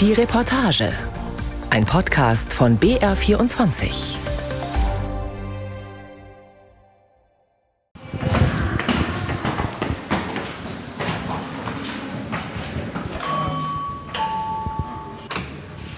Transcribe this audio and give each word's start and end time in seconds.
Die 0.00 0.14
Reportage. 0.14 0.94
Ein 1.68 1.84
Podcast 1.84 2.54
von 2.54 2.78
BR24. 2.78 3.90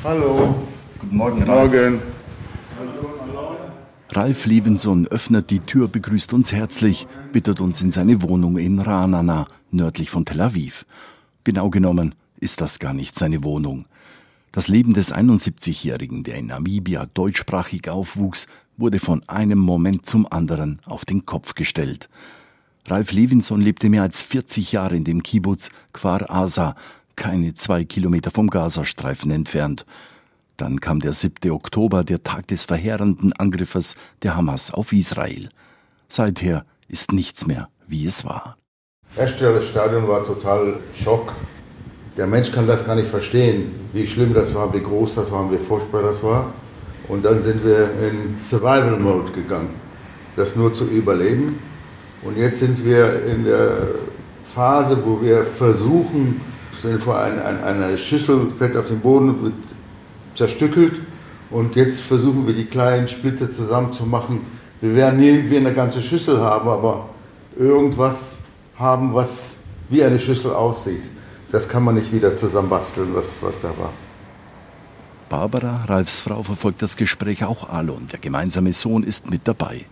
Hallo. 0.03 0.53
Guten 0.99 1.17
Morgen, 1.17 1.43
Ralf. 1.45 1.73
Morgen. 1.73 2.03
Ralf 4.11 4.47
Levinson 4.47 5.07
öffnet 5.07 5.51
die 5.51 5.61
Tür, 5.61 5.87
begrüßt 5.87 6.33
uns 6.33 6.53
herzlich, 6.53 7.07
bittet 7.31 7.61
uns 7.61 7.81
in 7.81 7.93
seine 7.93 8.21
Wohnung 8.23 8.59
in 8.59 8.81
Ranana, 8.81 9.47
nördlich 9.71 10.11
von 10.11 10.25
Tel 10.25 10.41
Aviv. 10.41 10.87
Genau 11.45 11.71
genommen 11.71 12.17
ist 12.41 12.61
das 12.61 12.81
gar 12.81 12.93
nicht 12.93 13.17
seine 13.17 13.45
Wohnung. 13.45 13.87
Das 14.53 14.69
Leben 14.69 14.93
des 14.93 15.15
71-Jährigen, 15.15 16.25
der 16.25 16.35
in 16.35 16.47
Namibia 16.47 17.07
deutschsprachig 17.07 17.89
aufwuchs, 17.89 18.49
wurde 18.77 18.99
von 18.99 19.27
einem 19.27 19.59
Moment 19.59 20.05
zum 20.05 20.31
anderen 20.31 20.79
auf 20.85 21.07
den 21.07 21.25
Kopf 21.25 21.55
gestellt. 21.55 22.11
Ralf 22.87 23.13
Levinson 23.13 23.63
lebte 23.63 23.89
mehr 23.89 24.03
als 24.03 24.21
40 24.21 24.73
Jahre 24.73 24.97
in 24.97 25.05
dem 25.05 25.23
Kibbutz 25.23 25.71
Kfar 25.95 26.31
Asa, 26.31 26.75
keine 27.17 27.55
zwei 27.55 27.85
Kilometer 27.85 28.31
vom 28.31 28.51
Gazastreifen 28.51 29.31
entfernt. 29.31 29.87
Dann 30.59 30.81
kam 30.81 31.01
der 31.01 31.15
7. 31.15 31.51
Oktober, 31.51 32.05
der 32.05 32.23
Tag 32.23 32.49
des 32.49 32.67
verheerenden 32.67 33.33
Angriffes 33.33 33.97
der 34.23 34.37
Hamas 34.37 34.71
auf 34.71 34.93
Israel. 34.93 35.49
Seither 36.09 36.67
ist 36.89 37.13
nichts 37.13 37.47
mehr, 37.47 37.69
wie 37.87 38.05
es 38.05 38.25
war. 38.25 38.59
Das 39.17 39.31
Stadion 39.31 40.09
war 40.09 40.27
total 40.27 40.79
Schock. 40.95 41.35
Der 42.17 42.27
Mensch 42.27 42.53
kann 42.53 42.67
das 42.67 42.85
gar 42.85 42.95
nicht 42.95 43.09
verstehen, 43.09 43.73
wie 43.93 44.07
schlimm 44.07 44.35
das 44.35 44.55
war, 44.55 44.73
wie 44.75 44.81
groß 44.81 45.15
das 45.15 45.33
war, 45.33 45.51
wie 45.51 45.57
furchtbar 45.57 46.03
das 46.03 46.23
war. 46.23 46.53
Und 47.09 47.25
dann 47.25 47.41
sind 47.41 47.65
wir 47.65 47.91
in 48.03 48.39
Survival 48.39 48.99
Mode 48.99 49.33
gegangen, 49.33 49.71
das 50.37 50.55
nur 50.55 50.75
zu 50.75 50.85
überleben. 50.85 51.59
Und 52.23 52.37
jetzt 52.37 52.61
sind 52.61 52.85
wir 52.85 53.25
in 53.27 53.45
der 53.45 53.89
Phase, 54.55 54.99
wo 55.05 55.21
wir 55.23 55.43
versuchen, 55.45 56.41
stellen 56.79 57.01
vor, 57.01 57.19
eine, 57.19 57.65
eine 57.65 57.97
Schüssel 57.97 58.49
fällt 58.57 58.77
auf 58.77 58.89
den 58.89 59.01
Boden, 59.01 59.43
wird 59.43 59.55
zerstückelt 60.35 61.01
und 61.51 61.77
jetzt 61.77 62.03
versuchen 62.03 62.47
wir 62.47 62.55
die 62.55 62.67
kleinen 62.67 63.09
Splitter 63.09 63.51
zusammenzumachen. 63.51 64.41
Wir 64.81 64.95
werden 64.95 65.21
nie 65.21 65.49
wie 65.49 65.57
eine 65.57 65.73
ganze 65.73 66.03
Schüssel 66.03 66.41
haben, 66.41 66.69
aber 66.69 67.09
irgendwas 67.59 68.39
haben, 68.79 69.15
was 69.15 69.59
wie 69.89 70.03
eine 70.03 70.19
Schüssel 70.19 70.53
aussieht. 70.53 71.03
Das 71.53 71.69
kann 71.69 71.85
man 71.85 71.95
nicht 71.95 72.13
wieder 72.13 72.35
zusammenbasteln, 72.35 73.15
was, 73.15 73.43
was 73.43 73.61
da 73.61 73.69
war. 73.79 73.93
Barbara, 75.29 75.85
Ralfs 75.85 76.23
Frau, 76.23 76.43
verfolgt 76.43 76.81
das 76.81 76.97
Gespräch 76.97 77.45
auch 77.45 77.69
Alon. 77.69 78.07
Der 78.11 78.19
gemeinsame 78.19 78.73
Sohn 78.73 79.03
ist 79.05 79.31
mit 79.31 79.47
dabei. 79.47 79.85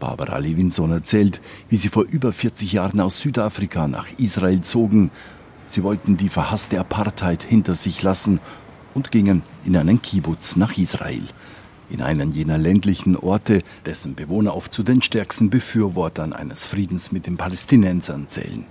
Barbara 0.00 0.38
Levinson 0.38 0.90
erzählt, 0.90 1.40
wie 1.68 1.76
sie 1.76 1.88
vor 1.88 2.04
über 2.04 2.32
40 2.32 2.72
Jahren 2.72 3.00
aus 3.00 3.20
Südafrika 3.20 3.86
nach 3.86 4.06
Israel 4.18 4.60
zogen. 4.62 5.12
Sie 5.66 5.84
wollten 5.84 6.16
die 6.16 6.28
verhasste 6.28 6.80
Apartheid 6.80 7.44
hinter 7.44 7.76
sich 7.76 8.02
lassen 8.02 8.40
und 8.92 9.12
gingen 9.12 9.42
in 9.64 9.76
einen 9.76 10.02
Kibbutz 10.02 10.56
nach 10.56 10.76
Israel. 10.78 11.24
In 11.90 12.02
einen 12.02 12.32
jener 12.32 12.58
ländlichen 12.58 13.16
Orte, 13.16 13.62
dessen 13.86 14.16
Bewohner 14.16 14.54
oft 14.54 14.72
zu 14.74 14.82
den 14.82 15.00
stärksten 15.00 15.48
Befürwortern 15.48 16.32
eines 16.32 16.66
Friedens 16.66 17.12
mit 17.12 17.26
den 17.26 17.36
Palästinensern 17.36 18.26
zählen. 18.26 18.64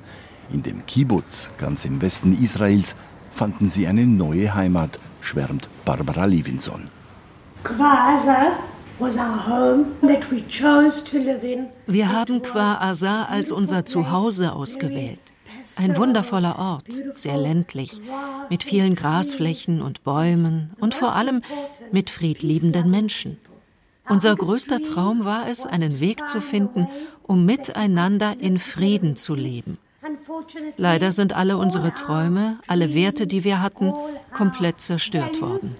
In 0.51 0.63
dem 0.63 0.85
Kibbutz, 0.85 1.51
ganz 1.57 1.83
im 1.85 2.01
Westen 2.01 2.41
Israels, 2.41 2.95
fanden 3.31 3.69
sie 3.69 3.87
eine 3.87 4.05
neue 4.05 4.55
Heimat, 4.55 4.99
schwärmt 5.21 5.67
Barbara 5.83 6.25
Levinson. 6.25 6.89
Wir 11.87 12.11
haben 12.13 12.41
Kwa 12.41 12.75
Asa 12.75 13.25
als 13.25 13.51
unser 13.51 13.85
Zuhause 13.85 14.53
ausgewählt. 14.53 15.19
Ein 15.75 15.95
wundervoller 15.97 16.57
Ort, 16.57 16.87
sehr 17.13 17.37
ländlich, 17.37 18.01
mit 18.49 18.63
vielen 18.63 18.95
Grasflächen 18.95 19.81
und 19.81 20.03
Bäumen 20.03 20.71
und 20.79 20.95
vor 20.95 21.15
allem 21.15 21.41
mit 21.91 22.09
friedliebenden 22.09 22.89
Menschen. 22.89 23.37
Unser 24.09 24.35
größter 24.35 24.81
Traum 24.81 25.25
war 25.25 25.49
es, 25.49 25.67
einen 25.67 25.99
Weg 25.99 26.27
zu 26.27 26.41
finden, 26.41 26.87
um 27.23 27.45
miteinander 27.45 28.35
in 28.39 28.57
Frieden 28.57 29.17
zu 29.17 29.35
leben. 29.35 29.77
Leider 30.77 31.11
sind 31.11 31.33
alle 31.33 31.57
unsere 31.57 31.93
Träume, 31.93 32.59
alle 32.67 32.93
Werte, 32.93 33.27
die 33.27 33.43
wir 33.43 33.61
hatten, 33.61 33.93
komplett 34.33 34.79
zerstört 34.81 35.41
worden. 35.41 35.75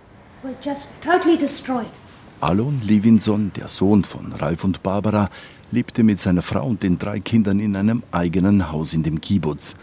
Alon 2.39 2.81
Levinson, 2.83 3.51
der 3.55 3.67
Sohn 3.67 4.03
von 4.03 4.33
Ralf 4.33 4.63
und 4.63 4.83
Barbara, 4.83 5.29
lebte 5.71 6.03
mit 6.03 6.19
seiner 6.19 6.41
Frau 6.41 6.65
und 6.65 6.83
den 6.83 6.97
drei 6.97 7.19
Kindern 7.19 7.59
in 7.59 7.75
einem 7.75 8.03
eigenen 8.11 8.71
Haus 8.71 8.93
in 8.93 9.03
dem 9.03 9.21
Kibbutz. 9.21 9.75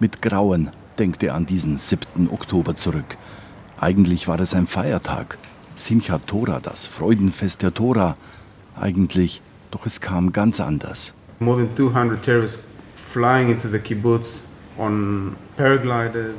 Mit 0.00 0.20
Grauen 0.20 0.70
denkt 0.98 1.22
er 1.22 1.34
an 1.34 1.46
diesen 1.46 1.78
7. 1.78 2.28
Oktober 2.30 2.74
zurück. 2.74 3.16
Eigentlich 3.80 4.28
war 4.28 4.40
es 4.40 4.54
ein 4.54 4.66
Feiertag. 4.66 5.38
Simchat 5.76 6.26
Torah, 6.26 6.60
das 6.60 6.86
Freudenfest 6.86 7.62
der 7.62 7.72
Tora. 7.72 8.16
Eigentlich, 8.78 9.40
doch 9.70 9.86
es 9.86 10.00
kam 10.00 10.32
ganz 10.32 10.60
anders. 10.60 11.14
More 11.38 11.64
than 11.64 11.74
200 11.74 12.22
terrorists 12.22 12.70
flying 13.12 13.50
into 13.50 13.68
the 13.68 13.78
kibbutz 13.78 14.46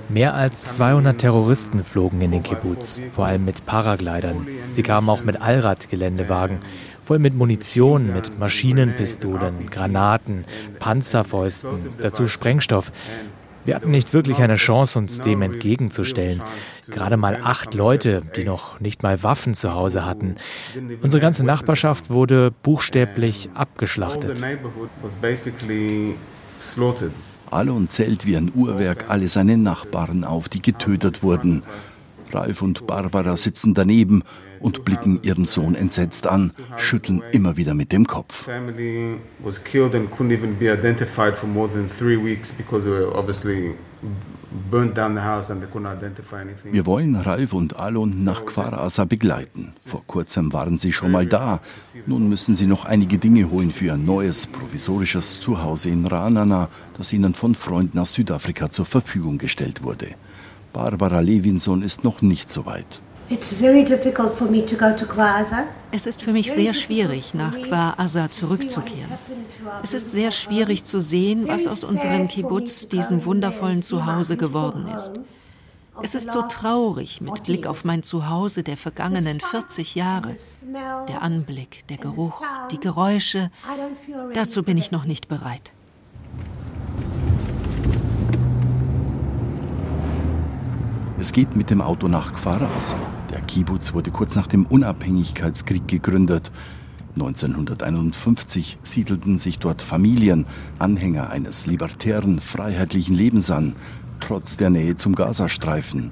Mehr 0.09 0.33
als 0.33 0.73
200 0.75 1.17
Terroristen 1.19 1.83
flogen 1.83 2.21
in 2.21 2.31
den 2.31 2.41
Kibbutz, 2.41 2.99
vor 3.11 3.27
allem 3.27 3.45
mit 3.45 3.65
Paraglidern. 3.67 4.47
Sie 4.71 4.81
kamen 4.81 5.09
auch 5.09 5.23
mit 5.23 5.39
Allradgeländewagen, 5.39 6.59
voll 7.03 7.19
mit 7.19 7.35
Munition, 7.35 8.11
mit 8.11 8.39
Maschinenpistolen, 8.39 9.69
Granaten, 9.69 10.45
Panzerfäusten, 10.79 11.69
dazu 12.01 12.27
Sprengstoff. 12.27 12.91
Wir 13.63 13.75
hatten 13.75 13.91
nicht 13.91 14.11
wirklich 14.11 14.41
eine 14.41 14.55
Chance, 14.55 14.97
uns 14.97 15.21
dem 15.21 15.43
entgegenzustellen. 15.43 16.41
Gerade 16.87 17.15
mal 17.15 17.39
acht 17.43 17.75
Leute, 17.75 18.23
die 18.35 18.43
noch 18.43 18.79
nicht 18.79 19.03
mal 19.03 19.21
Waffen 19.21 19.53
zu 19.53 19.73
Hause 19.73 20.03
hatten. 20.03 20.37
Unsere 21.03 21.21
ganze 21.21 21.45
Nachbarschaft 21.45 22.09
wurde 22.09 22.51
buchstäblich 22.63 23.51
abgeschlachtet. 23.53 24.41
Alon 27.49 27.87
zählt 27.87 28.25
wie 28.25 28.37
ein 28.37 28.51
Uhrwerk 28.55 29.05
alle 29.09 29.27
seine 29.27 29.57
Nachbarn 29.57 30.23
auf, 30.23 30.47
die 30.47 30.61
getötet 30.61 31.21
wurden. 31.21 31.63
Ralf 32.31 32.61
und 32.61 32.87
Barbara 32.87 33.35
sitzen 33.35 33.73
daneben 33.73 34.23
und 34.59 34.85
blicken 34.85 35.19
ihren 35.23 35.45
Sohn 35.45 35.75
entsetzt 35.75 36.27
an, 36.27 36.53
schütteln 36.77 37.21
immer 37.31 37.57
wieder 37.57 37.73
mit 37.73 37.91
dem 37.91 38.07
Kopf. 38.07 38.47
Wir 46.71 46.85
wollen 46.85 47.15
Ralf 47.15 47.53
und 47.53 47.77
Alon 47.77 48.23
nach 48.23 48.45
Kwarasa 48.45 49.05
begleiten. 49.05 49.73
Vor 49.85 50.03
kurzem 50.05 50.51
waren 50.51 50.77
sie 50.77 50.91
schon 50.91 51.11
mal 51.11 51.25
da. 51.25 51.61
Nun 52.05 52.27
müssen 52.27 52.53
sie 52.53 52.67
noch 52.67 52.85
einige 52.85 53.17
Dinge 53.17 53.49
holen 53.49 53.71
für 53.71 53.85
ihr 53.85 53.97
neues 53.97 54.47
provisorisches 54.47 55.39
Zuhause 55.39 55.89
in 55.89 56.05
Ranana, 56.05 56.67
das 56.97 57.13
ihnen 57.13 57.33
von 57.33 57.55
Freunden 57.55 57.97
aus 57.99 58.13
Südafrika 58.13 58.69
zur 58.69 58.85
Verfügung 58.85 59.37
gestellt 59.37 59.83
wurde. 59.83 60.07
Barbara 60.73 61.21
Levinson 61.21 61.81
ist 61.81 62.03
noch 62.03 62.21
nicht 62.21 62.49
so 62.49 62.65
weit. 62.65 63.01
Es 65.93 66.05
ist 66.05 66.21
für 66.21 66.31
mich 66.31 66.51
sehr 66.51 66.73
schwierig, 66.73 67.33
nach 67.33 67.61
Kwa 67.61 67.95
Asa 67.97 68.31
zurückzukehren. 68.31 69.11
Es 69.83 69.93
ist 69.93 70.09
sehr 70.09 70.31
schwierig 70.31 70.85
zu 70.85 71.01
sehen, 71.01 71.47
was 71.47 71.67
aus 71.67 71.83
unserem 71.83 72.27
Kibbutz, 72.27 72.87
diesem 72.87 73.25
wundervollen 73.25 73.83
Zuhause, 73.83 74.37
geworden 74.37 74.87
ist. 74.95 75.13
Es 76.01 76.15
ist 76.15 76.31
so 76.31 76.43
traurig 76.43 77.19
mit 77.19 77.43
Blick 77.43 77.67
auf 77.67 77.83
mein 77.83 78.03
Zuhause 78.03 78.63
der 78.63 78.77
vergangenen 78.77 79.39
40 79.39 79.95
Jahre. 79.95 80.35
Der 81.09 81.21
Anblick, 81.21 81.85
der 81.89 81.97
Geruch, 81.97 82.41
die 82.71 82.79
Geräusche, 82.79 83.51
dazu 84.33 84.63
bin 84.63 84.77
ich 84.77 84.91
noch 84.91 85.03
nicht 85.03 85.27
bereit. 85.27 85.73
Es 91.19 91.33
geht 91.33 91.55
mit 91.55 91.69
dem 91.69 91.81
Auto 91.81 92.07
nach 92.07 92.33
Kfar 92.33 92.61
Aza. 92.77 92.95
Der 93.31 93.41
Kibbutz 93.41 93.93
wurde 93.93 94.11
kurz 94.11 94.35
nach 94.35 94.47
dem 94.47 94.65
Unabhängigkeitskrieg 94.65 95.87
gegründet. 95.87 96.51
1951 97.15 98.77
siedelten 98.83 99.37
sich 99.37 99.59
dort 99.59 99.81
Familien, 99.81 100.45
Anhänger 100.79 101.29
eines 101.29 101.65
libertären, 101.65 102.39
freiheitlichen 102.39 103.15
Lebens 103.15 103.49
an, 103.49 103.75
trotz 104.19 104.57
der 104.57 104.69
Nähe 104.69 104.95
zum 104.95 105.15
Gazastreifen. 105.15 106.11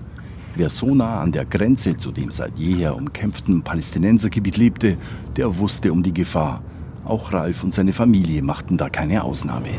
Wer 0.55 0.69
so 0.69 0.95
nah 0.95 1.21
an 1.21 1.31
der 1.31 1.45
Grenze 1.45 1.97
zu 1.97 2.11
dem 2.11 2.31
seit 2.31 2.57
jeher 2.57 2.95
umkämpften 2.95 3.63
Palästinensergebiet 3.63 4.57
lebte, 4.57 4.97
der 5.35 5.57
wusste 5.57 5.91
um 5.91 6.03
die 6.03 6.13
Gefahr. 6.13 6.61
Auch 7.05 7.33
Ralf 7.33 7.63
und 7.63 7.73
seine 7.73 7.93
Familie 7.93 8.41
machten 8.41 8.77
da 8.77 8.89
keine 8.89 9.23
Ausnahme. 9.23 9.69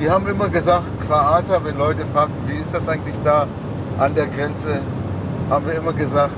Die 0.00 0.08
haben 0.08 0.26
immer 0.26 0.48
gesagt, 0.48 0.86
Quaasa, 1.06 1.62
wenn 1.64 1.76
Leute 1.76 2.06
fragten, 2.06 2.36
wie 2.48 2.60
ist 2.60 2.72
das 2.72 2.88
eigentlich 2.88 3.16
da, 3.22 3.46
an 3.98 4.14
der 4.14 4.26
Grenze. 4.26 4.80
haben 5.50 5.66
wir 5.66 5.74
immer 5.74 5.92
gesagt, 5.92 6.34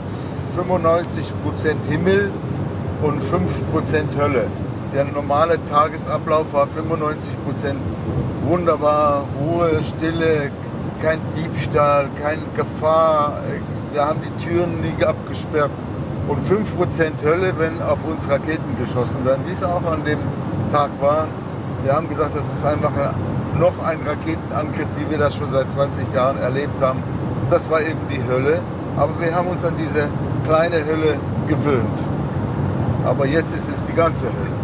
95% 0.57 1.89
Himmel 1.89 2.31
und 3.03 3.23
5% 3.23 4.21
Hölle. 4.21 4.47
Der 4.95 5.05
normale 5.05 5.63
Tagesablauf 5.65 6.53
war 6.53 6.67
95% 6.67 7.77
wunderbar, 8.45 9.25
Ruhe, 9.39 9.81
Stille, 9.83 10.51
kein 11.01 11.21
Diebstahl, 11.37 12.09
keine 12.21 12.43
Gefahr. 12.57 13.43
Wir 13.93 14.05
haben 14.05 14.21
die 14.23 14.45
Türen 14.45 14.81
nie 14.81 15.05
abgesperrt. 15.05 15.71
Und 16.29 16.41
5% 16.41 17.25
Hölle, 17.25 17.55
wenn 17.57 17.81
auf 17.83 18.05
uns 18.05 18.29
Raketen 18.29 18.77
geschossen 18.79 19.25
werden, 19.25 19.43
wie 19.47 19.53
es 19.53 19.65
auch 19.65 19.85
an 19.91 20.05
dem 20.05 20.19
Tag 20.71 20.91
war. 21.01 21.27
Wir 21.83 21.95
haben 21.95 22.09
gesagt, 22.09 22.37
das 22.37 22.53
ist 22.53 22.65
einfach 22.65 22.93
noch 23.59 23.79
ein 23.85 23.99
Raketenangriff, 24.07 24.89
wie 24.97 25.11
wir 25.11 25.19
das 25.19 25.35
schon 25.35 25.51
seit 25.51 25.71
20 25.71 26.13
Jahren 26.13 26.39
erlebt 26.39 26.81
haben. 26.81 27.03
Das 27.49 27.69
war 27.71 27.81
eben 27.81 28.01
die 28.11 28.23
Hölle. 28.31 28.61
Aber 28.97 29.13
wir 29.19 29.35
haben 29.35 29.49
uns 29.49 29.65
an 29.65 29.75
diese 29.79 30.09
kleine 30.51 30.85
Hölle 30.85 31.17
gewöhnt. 31.47 32.01
Aber 33.05 33.25
jetzt 33.25 33.55
ist 33.55 33.69
es 33.69 33.85
die 33.85 33.93
ganze 33.93 34.27
Hölle. 34.27 34.57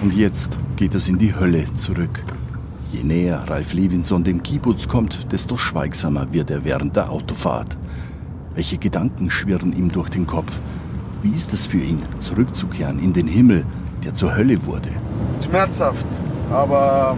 Und 0.00 0.14
jetzt 0.14 0.58
geht 0.76 0.94
es 0.94 1.08
in 1.08 1.18
die 1.18 1.34
Hölle 1.34 1.64
zurück. 1.74 2.22
Je 2.92 3.02
näher 3.02 3.42
Ralf 3.48 3.72
Levinson 3.72 4.22
dem 4.22 4.44
Kibbutz 4.44 4.86
kommt, 4.86 5.32
desto 5.32 5.56
schweigsamer 5.56 6.32
wird 6.32 6.52
er 6.52 6.62
während 6.62 6.94
der 6.94 7.10
Autofahrt. 7.10 7.76
Welche 8.54 8.78
Gedanken 8.78 9.28
schwirren 9.28 9.72
ihm 9.72 9.90
durch 9.90 10.08
den 10.08 10.24
Kopf? 10.28 10.52
Wie 11.24 11.34
ist 11.34 11.52
es 11.52 11.66
für 11.66 11.78
ihn, 11.78 12.00
zurückzukehren 12.18 13.00
in 13.00 13.12
den 13.12 13.26
Himmel, 13.26 13.64
der 14.04 14.14
zur 14.14 14.36
Hölle 14.36 14.64
wurde? 14.66 14.90
Schmerzhaft, 15.44 16.06
aber 16.52 17.16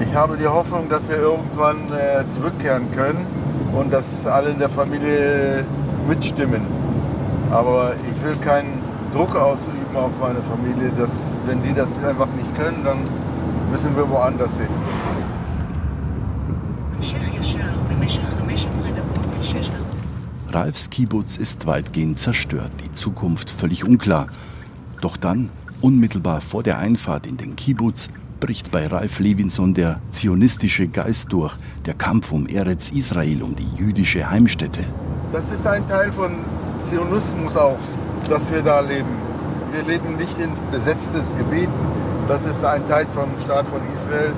ich 0.00 0.14
habe 0.14 0.38
die 0.38 0.46
Hoffnung, 0.46 0.88
dass 0.88 1.06
wir 1.06 1.18
irgendwann 1.18 1.92
äh, 1.92 2.26
zurückkehren 2.30 2.90
können 2.92 3.26
und 3.74 3.92
dass 3.92 4.26
alle 4.26 4.50
in 4.50 4.58
der 4.58 4.70
Familie 4.70 5.66
mitstimmen. 6.10 6.62
Aber 7.50 7.94
ich 7.94 8.24
will 8.24 8.36
keinen 8.44 8.82
Druck 9.12 9.34
ausüben 9.36 9.94
auf 9.94 10.12
meine 10.20 10.42
Familie, 10.42 10.90
dass 10.98 11.40
wenn 11.46 11.62
die 11.62 11.72
das 11.72 11.90
einfach 12.04 12.28
nicht 12.36 12.54
können, 12.56 12.84
dann 12.84 12.98
müssen 13.70 13.96
wir 13.96 14.08
woanders 14.10 14.56
hin. 14.56 14.68
Ralfs 20.52 20.90
Kibbutz 20.90 21.36
ist 21.36 21.66
weitgehend 21.66 22.18
zerstört, 22.18 22.72
die 22.84 22.92
Zukunft 22.92 23.50
völlig 23.50 23.84
unklar. 23.84 24.26
Doch 25.00 25.16
dann, 25.16 25.48
unmittelbar 25.80 26.40
vor 26.40 26.64
der 26.64 26.78
Einfahrt 26.78 27.26
in 27.26 27.36
den 27.36 27.54
Kibbutz, 27.54 28.10
bricht 28.40 28.70
bei 28.70 28.86
Ralf 28.86 29.18
Levinson 29.20 29.74
der 29.74 30.00
zionistische 30.10 30.88
Geist 30.88 31.32
durch, 31.32 31.54
der 31.86 31.94
Kampf 31.94 32.32
um 32.32 32.46
Eretz 32.46 32.90
Israel, 32.90 33.42
um 33.42 33.54
die 33.54 33.68
jüdische 33.76 34.28
Heimstätte. 34.28 34.84
Das 35.30 35.52
ist 35.52 35.66
ein 35.66 35.86
Teil 35.86 36.10
von 36.10 36.32
Zionismus 36.82 37.56
auch, 37.56 37.78
dass 38.28 38.50
wir 38.50 38.62
da 38.62 38.80
leben. 38.80 39.08
Wir 39.72 39.82
leben 39.84 40.16
nicht 40.16 40.38
in 40.38 40.50
besetztes 40.72 41.36
Gebiet. 41.36 41.68
Das 42.26 42.46
ist 42.46 42.64
ein 42.64 42.86
Teil 42.88 43.06
vom 43.14 43.28
Staat 43.38 43.68
von 43.68 43.80
Israel 43.92 44.32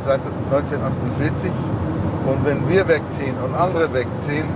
seit 0.00 0.20
1948. 0.50 1.50
Und 2.26 2.44
wenn 2.44 2.68
wir 2.68 2.88
wegziehen 2.88 3.36
und 3.44 3.54
andere 3.54 3.92
wegziehen, 3.92 4.46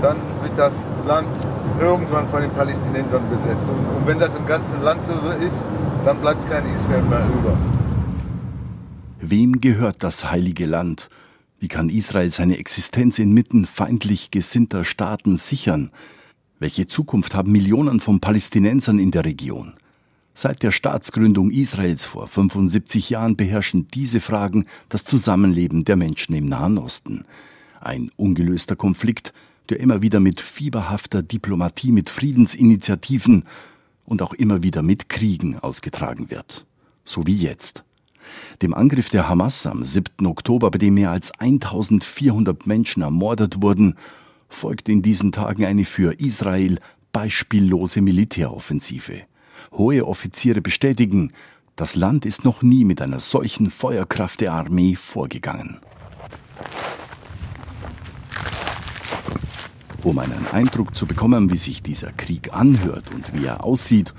dann 0.00 0.16
wird 0.42 0.58
das 0.58 0.86
Land 1.06 1.28
irgendwann 1.80 2.26
von 2.26 2.40
den 2.40 2.50
Palästinensern 2.50 3.22
besetzt. 3.30 3.70
Und, 3.70 4.06
wenn 4.06 4.18
das 4.18 4.34
im 4.34 4.46
ganzen 4.46 4.82
Land 4.82 5.04
so 5.04 5.12
ist, 5.44 5.64
dann 6.04 6.18
bleibt 6.18 6.50
kein 6.50 6.64
Israel 6.74 7.02
mehr 7.02 7.24
über. 7.38 7.56
Wem 9.32 9.62
gehört 9.62 10.04
das 10.04 10.30
heilige 10.30 10.66
Land? 10.66 11.08
Wie 11.58 11.68
kann 11.68 11.88
Israel 11.88 12.30
seine 12.30 12.58
Existenz 12.58 13.18
inmitten 13.18 13.64
feindlich 13.64 14.30
gesinnter 14.30 14.84
Staaten 14.84 15.38
sichern? 15.38 15.90
Welche 16.58 16.86
Zukunft 16.86 17.34
haben 17.34 17.50
Millionen 17.50 18.00
von 18.00 18.20
Palästinensern 18.20 18.98
in 18.98 19.10
der 19.10 19.24
Region? 19.24 19.72
Seit 20.34 20.62
der 20.62 20.70
Staatsgründung 20.70 21.50
Israels 21.50 22.04
vor 22.04 22.28
75 22.28 23.08
Jahren 23.08 23.34
beherrschen 23.34 23.88
diese 23.88 24.20
Fragen 24.20 24.66
das 24.90 25.06
Zusammenleben 25.06 25.84
der 25.84 25.96
Menschen 25.96 26.34
im 26.34 26.44
Nahen 26.44 26.76
Osten. 26.76 27.24
Ein 27.80 28.10
ungelöster 28.16 28.76
Konflikt, 28.76 29.32
der 29.70 29.80
immer 29.80 30.02
wieder 30.02 30.20
mit 30.20 30.42
fieberhafter 30.42 31.22
Diplomatie, 31.22 31.90
mit 31.90 32.10
Friedensinitiativen 32.10 33.44
und 34.04 34.20
auch 34.20 34.34
immer 34.34 34.62
wieder 34.62 34.82
mit 34.82 35.08
Kriegen 35.08 35.58
ausgetragen 35.58 36.28
wird. 36.28 36.66
So 37.06 37.26
wie 37.26 37.34
jetzt. 37.34 37.82
Dem 38.62 38.74
Angriff 38.74 39.10
der 39.10 39.28
Hamas 39.28 39.66
am 39.66 39.84
7. 39.84 40.26
Oktober, 40.26 40.70
bei 40.70 40.78
dem 40.78 40.94
mehr 40.94 41.10
als 41.10 41.32
1400 41.38 42.66
Menschen 42.66 43.02
ermordet 43.02 43.62
wurden, 43.62 43.96
folgt 44.48 44.88
in 44.88 45.02
diesen 45.02 45.32
Tagen 45.32 45.64
eine 45.64 45.84
für 45.84 46.20
Israel 46.20 46.78
beispiellose 47.12 48.00
Militäroffensive. 48.00 49.22
Hohe 49.72 50.06
Offiziere 50.06 50.60
bestätigen, 50.60 51.32
das 51.76 51.96
Land 51.96 52.26
ist 52.26 52.44
noch 52.44 52.62
nie 52.62 52.84
mit 52.84 53.00
einer 53.00 53.20
solchen 53.20 53.70
Feuerkraft 53.70 54.40
der 54.40 54.52
Armee 54.52 54.94
vorgegangen. 54.94 55.78
Um 60.02 60.18
einen 60.18 60.46
Eindruck 60.52 60.96
zu 60.96 61.06
bekommen, 61.06 61.50
wie 61.50 61.56
sich 61.56 61.82
dieser 61.82 62.12
Krieg 62.12 62.52
anhört 62.52 63.04
und 63.14 63.32
wie 63.34 63.46
er 63.46 63.64
aussieht, 63.64 64.12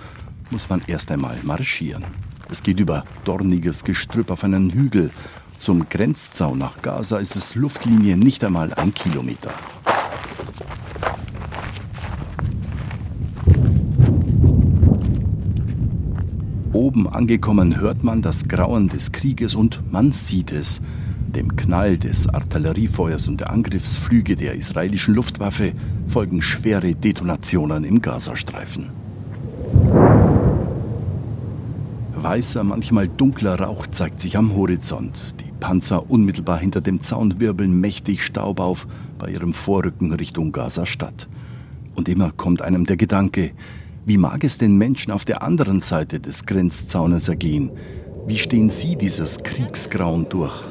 muss 0.50 0.70
man 0.70 0.82
erst 0.88 1.12
einmal 1.12 1.38
marschieren. 1.44 2.06
Es 2.50 2.64
geht 2.64 2.80
über 2.80 3.04
dorniges 3.26 3.84
Gestrüpp 3.84 4.32
auf 4.32 4.44
einen 4.44 4.72
Hügel. 4.72 5.12
Zum 5.60 5.88
Grenzzaun 5.90 6.58
nach 6.58 6.82
Gaza 6.82 7.18
ist 7.18 7.36
es 7.36 7.56
Luftlinie 7.56 8.18
nicht 8.18 8.44
einmal 8.44 8.74
ein 8.74 8.94
Kilometer. 8.94 9.52
Oben 16.74 17.08
angekommen 17.08 17.80
hört 17.80 18.04
man 18.04 18.22
das 18.22 18.48
Grauen 18.48 18.90
des 18.90 19.12
Krieges 19.12 19.56
und 19.56 19.82
man 19.92 20.12
sieht 20.12 20.52
es. 20.52 20.82
Dem 21.28 21.56
Knall 21.56 21.98
des 21.98 22.28
Artilleriefeuers 22.28 23.28
und 23.28 23.40
der 23.40 23.52
Angriffsflüge 23.52 24.36
der 24.36 24.56
israelischen 24.56 25.16
Luftwaffe 25.16 25.74
folgen 26.08 26.42
schwere 26.42 26.94
Detonationen 26.94 27.84
im 27.84 28.02
Gazastreifen. 28.02 29.03
Weißer, 32.24 32.64
manchmal 32.64 33.10
dunkler 33.10 33.60
Rauch 33.60 33.86
zeigt 33.86 34.22
sich 34.22 34.38
am 34.38 34.56
Horizont. 34.56 35.36
Die 35.42 35.52
Panzer 35.60 36.10
unmittelbar 36.10 36.58
hinter 36.58 36.80
dem 36.80 37.02
Zaun 37.02 37.42
wirbeln 37.42 37.82
mächtig 37.82 38.24
Staub 38.24 38.62
auf 38.62 38.88
bei 39.20 39.30
ihrem 39.30 39.52
Vorrücken 39.52 40.14
Richtung 40.14 40.54
Gaza-Stadt. 40.54 41.28
Und 41.96 42.08
immer 42.08 42.32
kommt 42.32 42.62
einem 42.62 42.86
der 42.86 42.96
Gedanke, 42.96 43.52
wie 44.06 44.18
mag 44.18 44.46
es 44.46 44.58
den 44.58 44.78
Menschen 44.78 45.12
auf 45.12 45.26
der 45.26 45.44
anderen 45.44 45.82
Seite 45.82 46.22
des 46.22 46.46
Grenzzaunes 46.46 47.28
ergehen? 47.28 47.72
Wie 48.26 48.38
stehen 48.38 48.70
sie 48.70 48.96
dieses 48.96 49.44
Kriegsgrauen 49.44 50.28
durch? 50.30 50.64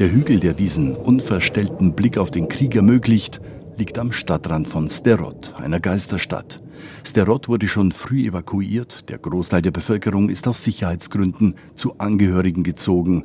Der 0.00 0.10
Hügel, 0.10 0.40
der 0.40 0.54
diesen 0.54 0.96
unverstellten 0.96 1.92
Blick 1.94 2.18
auf 2.18 2.32
den 2.32 2.48
Krieg 2.48 2.74
ermöglicht, 2.74 3.40
liegt 3.78 4.00
am 4.00 4.10
Stadtrand 4.10 4.66
von 4.66 4.88
Sderot, 4.88 5.54
einer 5.58 5.78
Geisterstadt. 5.78 6.63
Sderot 7.04 7.48
wurde 7.48 7.68
schon 7.68 7.92
früh 7.92 8.26
evakuiert. 8.26 9.08
Der 9.08 9.18
Großteil 9.18 9.62
der 9.62 9.70
Bevölkerung 9.70 10.28
ist 10.28 10.48
aus 10.48 10.64
Sicherheitsgründen 10.64 11.54
zu 11.74 11.98
Angehörigen 11.98 12.62
gezogen. 12.62 13.24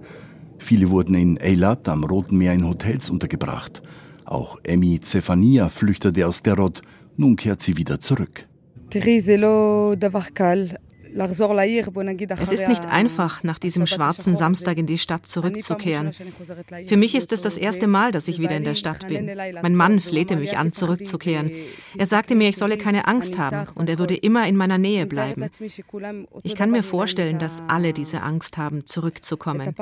Viele 0.57 0.89
wurden 0.89 1.15
in 1.15 1.39
Eilat 1.41 1.87
am 1.87 2.03
Roten 2.03 2.37
Meer 2.37 2.53
in 2.53 2.67
Hotels 2.67 3.09
untergebracht. 3.09 3.81
Auch 4.25 4.59
Emmy 4.63 4.99
Zephania 4.99 5.69
flüchtete 5.69 6.27
aus 6.27 6.39
Sderot. 6.39 6.81
Nun 7.17 7.35
kehrt 7.35 7.61
sie 7.61 7.77
wieder 7.77 7.99
zurück. 7.99 8.45
Es 12.41 12.51
ist 12.51 12.67
nicht 12.67 12.85
einfach, 12.85 13.43
nach 13.43 13.59
diesem 13.59 13.87
schwarzen 13.87 14.35
Samstag 14.35 14.77
in 14.77 14.85
die 14.85 14.97
Stadt 14.97 15.25
zurückzukehren. 15.25 16.11
Für 16.85 16.97
mich 16.97 17.15
ist 17.15 17.31
es 17.31 17.41
das 17.41 17.57
erste 17.57 17.87
Mal, 17.87 18.11
dass 18.11 18.27
ich 18.27 18.39
wieder 18.39 18.55
in 18.55 18.63
der 18.63 18.75
Stadt 18.75 19.07
bin. 19.07 19.29
Mein 19.61 19.75
Mann 19.75 19.99
flehte 19.99 20.35
mich 20.35 20.57
an, 20.57 20.71
zurückzukehren. 20.71 21.51
Er 21.97 22.05
sagte 22.05 22.35
mir, 22.35 22.49
ich 22.49 22.57
solle 22.57 22.77
keine 22.77 23.07
Angst 23.07 23.37
haben 23.37 23.67
und 23.75 23.89
er 23.89 23.99
würde 23.99 24.15
immer 24.15 24.47
in 24.47 24.55
meiner 24.55 24.77
Nähe 24.77 25.05
bleiben. 25.05 25.49
Ich 26.43 26.55
kann 26.55 26.71
mir 26.71 26.83
vorstellen, 26.83 27.39
dass 27.39 27.63
alle 27.67 27.93
diese 27.93 28.21
Angst 28.21 28.57
haben, 28.57 28.85
zurückzukommen. 28.85 29.73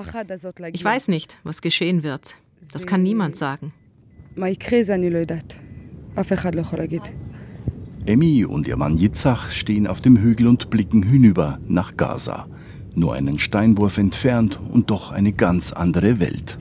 Ich 0.71 0.83
weiß 0.83 1.07
nicht, 1.09 1.37
was 1.43 1.61
geschehen 1.61 2.03
wird. 2.03 2.35
Das 2.71 2.85
kann 2.85 3.03
niemand 3.03 3.35
sagen. 3.37 3.73
Emmy 8.07 8.45
und 8.45 8.67
ihr 8.67 8.77
Mann 8.77 8.97
Yitzhak 8.97 9.51
stehen 9.51 9.85
auf 9.85 9.99
dem 9.99 10.17
Hügel 10.17 10.47
und 10.47 10.69
blicken 10.69 11.03
hinüber 11.03 11.59
nach 11.67 11.97
Gaza. 11.97 12.47
Nur 12.95 13.13
einen 13.13 13.37
Steinwurf 13.37 13.97
entfernt 13.97 14.59
und 14.71 14.89
doch 14.89 15.11
eine 15.11 15.33
ganz 15.33 15.73
andere 15.73 16.19
Welt. 16.21 16.57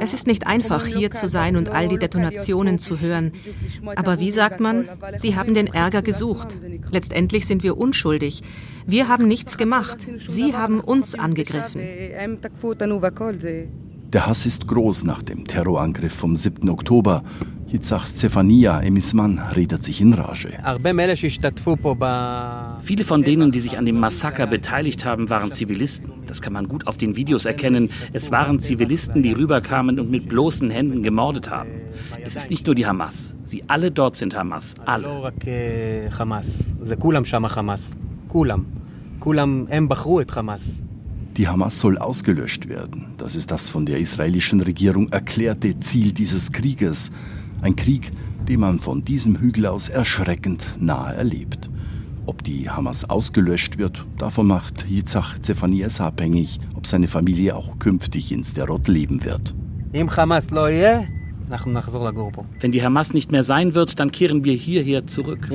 Es 0.00 0.14
ist 0.14 0.26
nicht 0.28 0.46
einfach, 0.46 0.86
hier 0.86 1.10
zu 1.10 1.26
sein 1.26 1.56
und 1.56 1.68
all 1.68 1.88
die 1.88 1.98
Detonationen 1.98 2.78
zu 2.78 3.00
hören. 3.00 3.32
Aber 3.96 4.20
wie 4.20 4.30
sagt 4.30 4.60
man, 4.60 4.88
sie 5.16 5.36
haben 5.36 5.54
den 5.54 5.66
Ärger 5.66 6.02
gesucht. 6.02 6.56
Letztendlich 6.90 7.46
sind 7.46 7.64
wir 7.64 7.76
unschuldig. 7.76 8.42
Wir 8.86 9.08
haben 9.08 9.26
nichts 9.26 9.58
gemacht. 9.58 10.08
Sie 10.28 10.54
haben 10.54 10.80
uns 10.80 11.16
angegriffen. 11.16 11.82
Der 14.12 14.26
Hass 14.26 14.46
ist 14.46 14.66
groß 14.68 15.04
nach 15.04 15.22
dem 15.22 15.46
Terrorangriff 15.46 16.12
vom 16.12 16.36
7. 16.36 16.68
Oktober. 16.70 17.24
Yitzhak 17.72 18.06
Stefania, 18.06 18.82
Emis 18.82 19.14
Mann, 19.14 19.38
redet 19.38 19.82
sich 19.82 20.02
in 20.02 20.12
Rage. 20.12 20.52
Viele 22.82 23.04
von 23.04 23.22
denen, 23.22 23.50
die 23.50 23.60
sich 23.60 23.78
an 23.78 23.86
dem 23.86 23.98
Massaker 23.98 24.46
beteiligt 24.46 25.06
haben, 25.06 25.30
waren 25.30 25.52
Zivilisten. 25.52 26.12
Das 26.26 26.42
kann 26.42 26.52
man 26.52 26.68
gut 26.68 26.86
auf 26.86 26.98
den 26.98 27.16
Videos 27.16 27.46
erkennen. 27.46 27.88
Es 28.12 28.30
waren 28.30 28.60
Zivilisten, 28.60 29.22
die 29.22 29.32
rüberkamen 29.32 29.98
und 29.98 30.10
mit 30.10 30.28
bloßen 30.28 30.70
Händen 30.70 31.02
gemordet 31.02 31.48
haben. 31.48 31.70
Es 32.22 32.36
ist 32.36 32.50
nicht 32.50 32.66
nur 32.66 32.74
die 32.74 32.84
Hamas. 32.84 33.34
Sie 33.44 33.64
alle 33.68 33.90
dort 33.90 34.16
sind 34.16 34.36
Hamas. 34.36 34.74
Alle. 34.84 35.08
Die 41.38 41.48
Hamas 41.48 41.78
soll 41.78 41.96
ausgelöscht 41.96 42.68
werden. 42.68 43.14
Das 43.16 43.34
ist 43.34 43.50
das 43.50 43.70
von 43.70 43.86
der 43.86 43.98
israelischen 43.98 44.60
Regierung 44.60 45.08
erklärte 45.10 45.80
Ziel 45.80 46.12
dieses 46.12 46.52
Krieges. 46.52 47.12
Ein 47.62 47.76
Krieg, 47.76 48.10
den 48.48 48.58
man 48.58 48.80
von 48.80 49.04
diesem 49.04 49.38
Hügel 49.38 49.66
aus 49.66 49.88
erschreckend 49.88 50.66
nahe 50.80 51.14
erlebt. 51.14 51.70
Ob 52.26 52.42
die 52.42 52.68
Hamas 52.68 53.08
ausgelöscht 53.08 53.78
wird, 53.78 54.04
davon 54.18 54.48
macht 54.48 54.84
Yitzhak 54.90 55.44
Zephanias 55.44 56.00
abhängig, 56.00 56.58
ob 56.74 56.88
seine 56.88 57.06
Familie 57.06 57.54
auch 57.54 57.78
künftig 57.78 58.32
in 58.32 58.42
Sderot 58.42 58.88
leben 58.88 59.24
wird. 59.24 59.54
Wenn 62.60 62.72
die 62.72 62.82
Hamas 62.82 63.14
nicht 63.14 63.30
mehr 63.30 63.44
sein 63.44 63.74
wird, 63.74 64.00
dann 64.00 64.10
kehren 64.10 64.42
wir 64.42 64.54
hierher 64.54 65.06
zurück. 65.06 65.46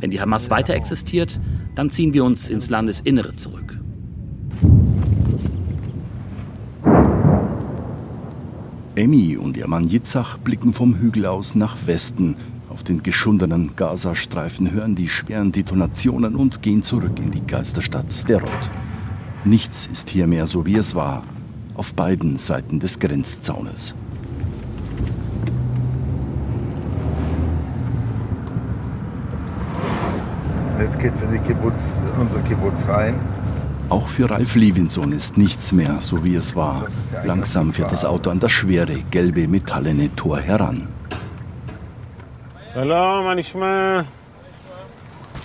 Wenn 0.00 0.10
die 0.10 0.20
Hamas 0.20 0.50
weiter 0.50 0.74
existiert, 0.74 1.40
dann 1.74 1.88
ziehen 1.88 2.12
wir 2.12 2.24
uns 2.24 2.50
ins 2.50 2.68
Landesinnere 2.68 3.34
zurück. 3.36 3.79
Emmy 9.00 9.38
und 9.38 9.56
ihr 9.56 9.66
Mann 9.66 9.88
Yitzhak 9.88 10.44
blicken 10.44 10.74
vom 10.74 10.96
Hügel 10.96 11.24
aus 11.24 11.54
nach 11.54 11.86
Westen. 11.86 12.36
Auf 12.68 12.82
den 12.82 13.02
geschundenen 13.02 13.74
Gazastreifen 13.74 14.72
hören 14.72 14.94
die 14.94 15.08
schweren 15.08 15.52
Detonationen 15.52 16.36
und 16.36 16.60
gehen 16.60 16.82
zurück 16.82 17.18
in 17.18 17.30
die 17.30 17.40
Geisterstadt 17.46 18.12
Sderot. 18.12 18.70
Nichts 19.42 19.88
ist 19.90 20.10
hier 20.10 20.26
mehr 20.26 20.46
so, 20.46 20.66
wie 20.66 20.76
es 20.76 20.94
war, 20.94 21.22
auf 21.76 21.94
beiden 21.94 22.36
Seiten 22.36 22.78
des 22.78 22.98
Grenzzaunes. 23.00 23.94
Jetzt 30.78 30.98
geht's 30.98 31.22
in 31.22 31.30
die 31.30 31.38
Kibbutz, 31.38 32.04
in 32.14 32.20
unsere 32.20 32.42
Kibbutz 32.42 32.84
rein. 32.86 33.14
Auch 33.89 34.07
für 34.07 34.29
Ralf 34.29 34.55
Levinson 34.55 35.11
ist 35.11 35.37
nichts 35.37 35.71
mehr 35.71 35.93
so 35.99 36.23
wie 36.23 36.35
es 36.35 36.55
war. 36.55 36.87
Langsam 37.23 37.73
fährt 37.73 37.91
das 37.91 38.03
Auto 38.05 38.29
an 38.29 38.39
das 38.39 38.51
schwere, 38.51 38.95
gelbe, 39.11 39.47
metallene 39.47 40.07
Tor 40.15 40.39
heran. 40.39 40.87
שלום, 42.73 43.25
מה 43.25 43.33
נשמע? 43.35 44.01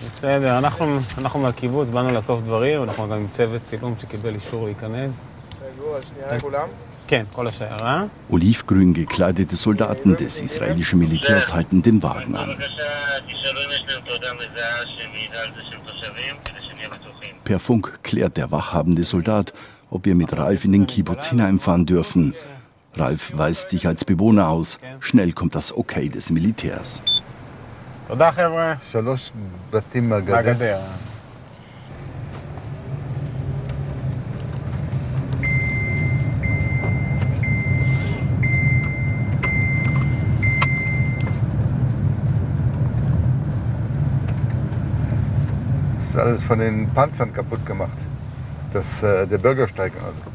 בסדר, 0.03 0.59
אנחנו, 0.59 0.99
אנחנו 1.19 1.41
מהקיבוץ, 1.41 1.89
באנו 1.89 2.11
לאסוף 2.11 2.41
דברים, 2.41 2.83
אנחנו 2.83 3.09
גם 3.09 3.13
עם 3.13 3.27
צוות 3.31 3.63
צילום 3.63 3.95
שקיבל 4.01 4.35
אישור 4.35 4.65
להיכנס. 4.65 5.15
סגור, 5.59 5.97
השנייה 5.97 6.41
כולם? 6.41 6.69
Olivgrün 8.30 8.94
gekleidete 8.94 9.56
Soldaten 9.56 10.16
des 10.16 10.42
israelischen 10.42 11.00
Militärs 11.00 11.54
halten 11.54 11.82
den 11.82 12.02
Wagen 12.02 12.36
an. 12.36 12.58
Per 17.44 17.60
Funk 17.60 18.00
klärt 18.04 18.38
der 18.38 18.52
wachhabende 18.52 19.04
Soldat, 19.04 19.54
ob 19.92 20.06
wir 20.06 20.16
mit 20.16 20.36
Ralf 20.38 20.66
in 20.66 20.72
den 20.72 20.88
Kibbutz 20.88 21.28
hineinfahren 21.28 21.86
dürfen. 21.86 22.34
Ralf 22.96 23.38
weist 23.38 23.70
sich 23.70 23.88
als 23.88 24.04
Bewohner 24.06 24.50
aus. 24.50 24.80
Schnell 25.00 25.32
kommt 25.34 25.54
das 25.54 25.76
Okay 25.76 26.10
des 26.10 26.32
Militärs. 26.32 27.04
Ist 46.16 46.22
alles 46.22 46.44
von 46.44 46.60
den 46.60 46.90
Panzern 46.92 47.34
kaputt 47.34 47.66
gemacht. 47.66 47.98
Das, 48.72 49.04
äh, 49.04 49.28
der 49.28 49.38
Bürgersteig 49.38 49.92
also. 49.98 50.32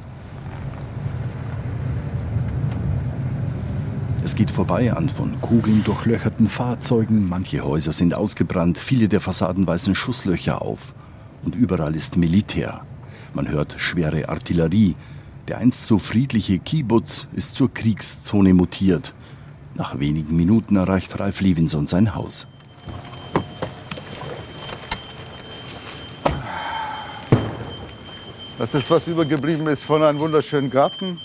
Es 4.23 4.35
geht 4.35 4.51
vorbei 4.51 4.93
an 4.93 5.09
von 5.09 5.41
Kugeln 5.41 5.83
durchlöcherten 5.83 6.49
Fahrzeugen, 6.49 7.27
manche 7.27 7.65
Häuser 7.65 7.93
sind 7.93 8.15
ausgebrannt, 8.15 8.77
viele 8.77 9.09
der 9.09 9.21
Fassaden 9.21 9.67
weisen 9.67 9.95
Schusslöcher 9.95 10.61
auf. 10.61 10.93
Und 11.43 11.55
überall 11.55 11.97
ist 11.97 12.19
Militär. 12.19 12.83
Man 13.33 13.49
hört 13.49 13.77
schwere 13.79 14.29
Artillerie. 14.29 14.97
Der 15.49 15.59
einst 15.59 15.87
so 15.87 15.97
friedliche 15.97 16.59
Kibbutz 16.59 17.27
ist 17.33 17.57
zur 17.57 17.73
Kriegszone 17.73 18.53
mutiert. 18.53 19.15
Nach 19.75 19.99
wenigen 19.99 20.37
Minuten 20.37 20.77
erreicht 20.77 21.19
Ralf 21.19 21.41
Levinson 21.41 21.87
sein 21.87 22.15
Haus. 22.15 22.49
Das 28.61 28.75
ist, 28.75 28.91
was 28.91 29.07
übergeblieben 29.07 29.67
ist 29.69 29.85
von 29.85 30.03
einem 30.03 30.19
wunderschönen 30.19 30.69
Garten. 30.69 31.19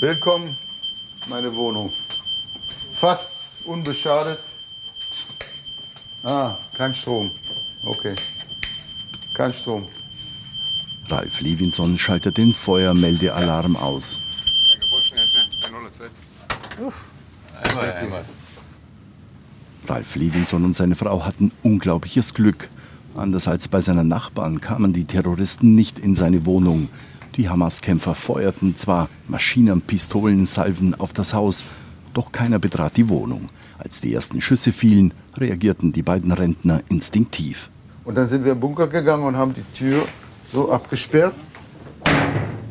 Willkommen, 0.00 0.56
meine 1.28 1.54
Wohnung. 1.54 1.92
Fast 2.94 3.64
unbeschadet. 3.66 4.40
Ah, 6.24 6.56
kein 6.76 6.92
Strom. 6.92 7.30
Okay. 7.84 8.16
Kein 9.34 9.52
Strom. 9.52 9.86
Ralf 11.08 11.40
Levinson 11.40 11.96
schaltet 11.96 12.38
den 12.38 12.52
Feuermeldealarm 12.52 13.76
aus. 13.76 14.18
Ralf 19.86 20.16
Levinson 20.16 20.64
und 20.64 20.72
seine 20.72 20.96
Frau 20.96 21.24
hatten 21.24 21.52
unglaubliches 21.62 22.34
Glück. 22.34 22.68
Anders 23.20 23.48
als 23.48 23.68
bei 23.68 23.82
seinen 23.82 24.08
Nachbarn 24.08 24.62
kamen 24.62 24.94
die 24.94 25.04
Terroristen 25.04 25.74
nicht 25.74 25.98
in 25.98 26.14
seine 26.14 26.46
Wohnung. 26.46 26.88
Die 27.36 27.50
Hamas-Kämpfer 27.50 28.14
feuerten 28.14 28.76
zwar 28.76 29.10
Maschinen, 29.28 29.82
Pistolen, 29.82 30.46
Salven 30.46 30.98
auf 30.98 31.12
das 31.12 31.34
Haus, 31.34 31.66
doch 32.14 32.32
keiner 32.32 32.58
betrat 32.58 32.96
die 32.96 33.10
Wohnung. 33.10 33.50
Als 33.78 34.00
die 34.00 34.14
ersten 34.14 34.40
Schüsse 34.40 34.72
fielen, 34.72 35.12
reagierten 35.36 35.92
die 35.92 36.00
beiden 36.00 36.32
Rentner 36.32 36.80
instinktiv. 36.88 37.68
Und 38.04 38.14
dann 38.14 38.26
sind 38.26 38.46
wir 38.46 38.52
im 38.52 38.60
Bunker 38.60 38.86
gegangen 38.86 39.24
und 39.24 39.36
haben 39.36 39.54
die 39.54 39.78
Tür 39.78 40.06
so 40.50 40.72
abgesperrt, 40.72 41.34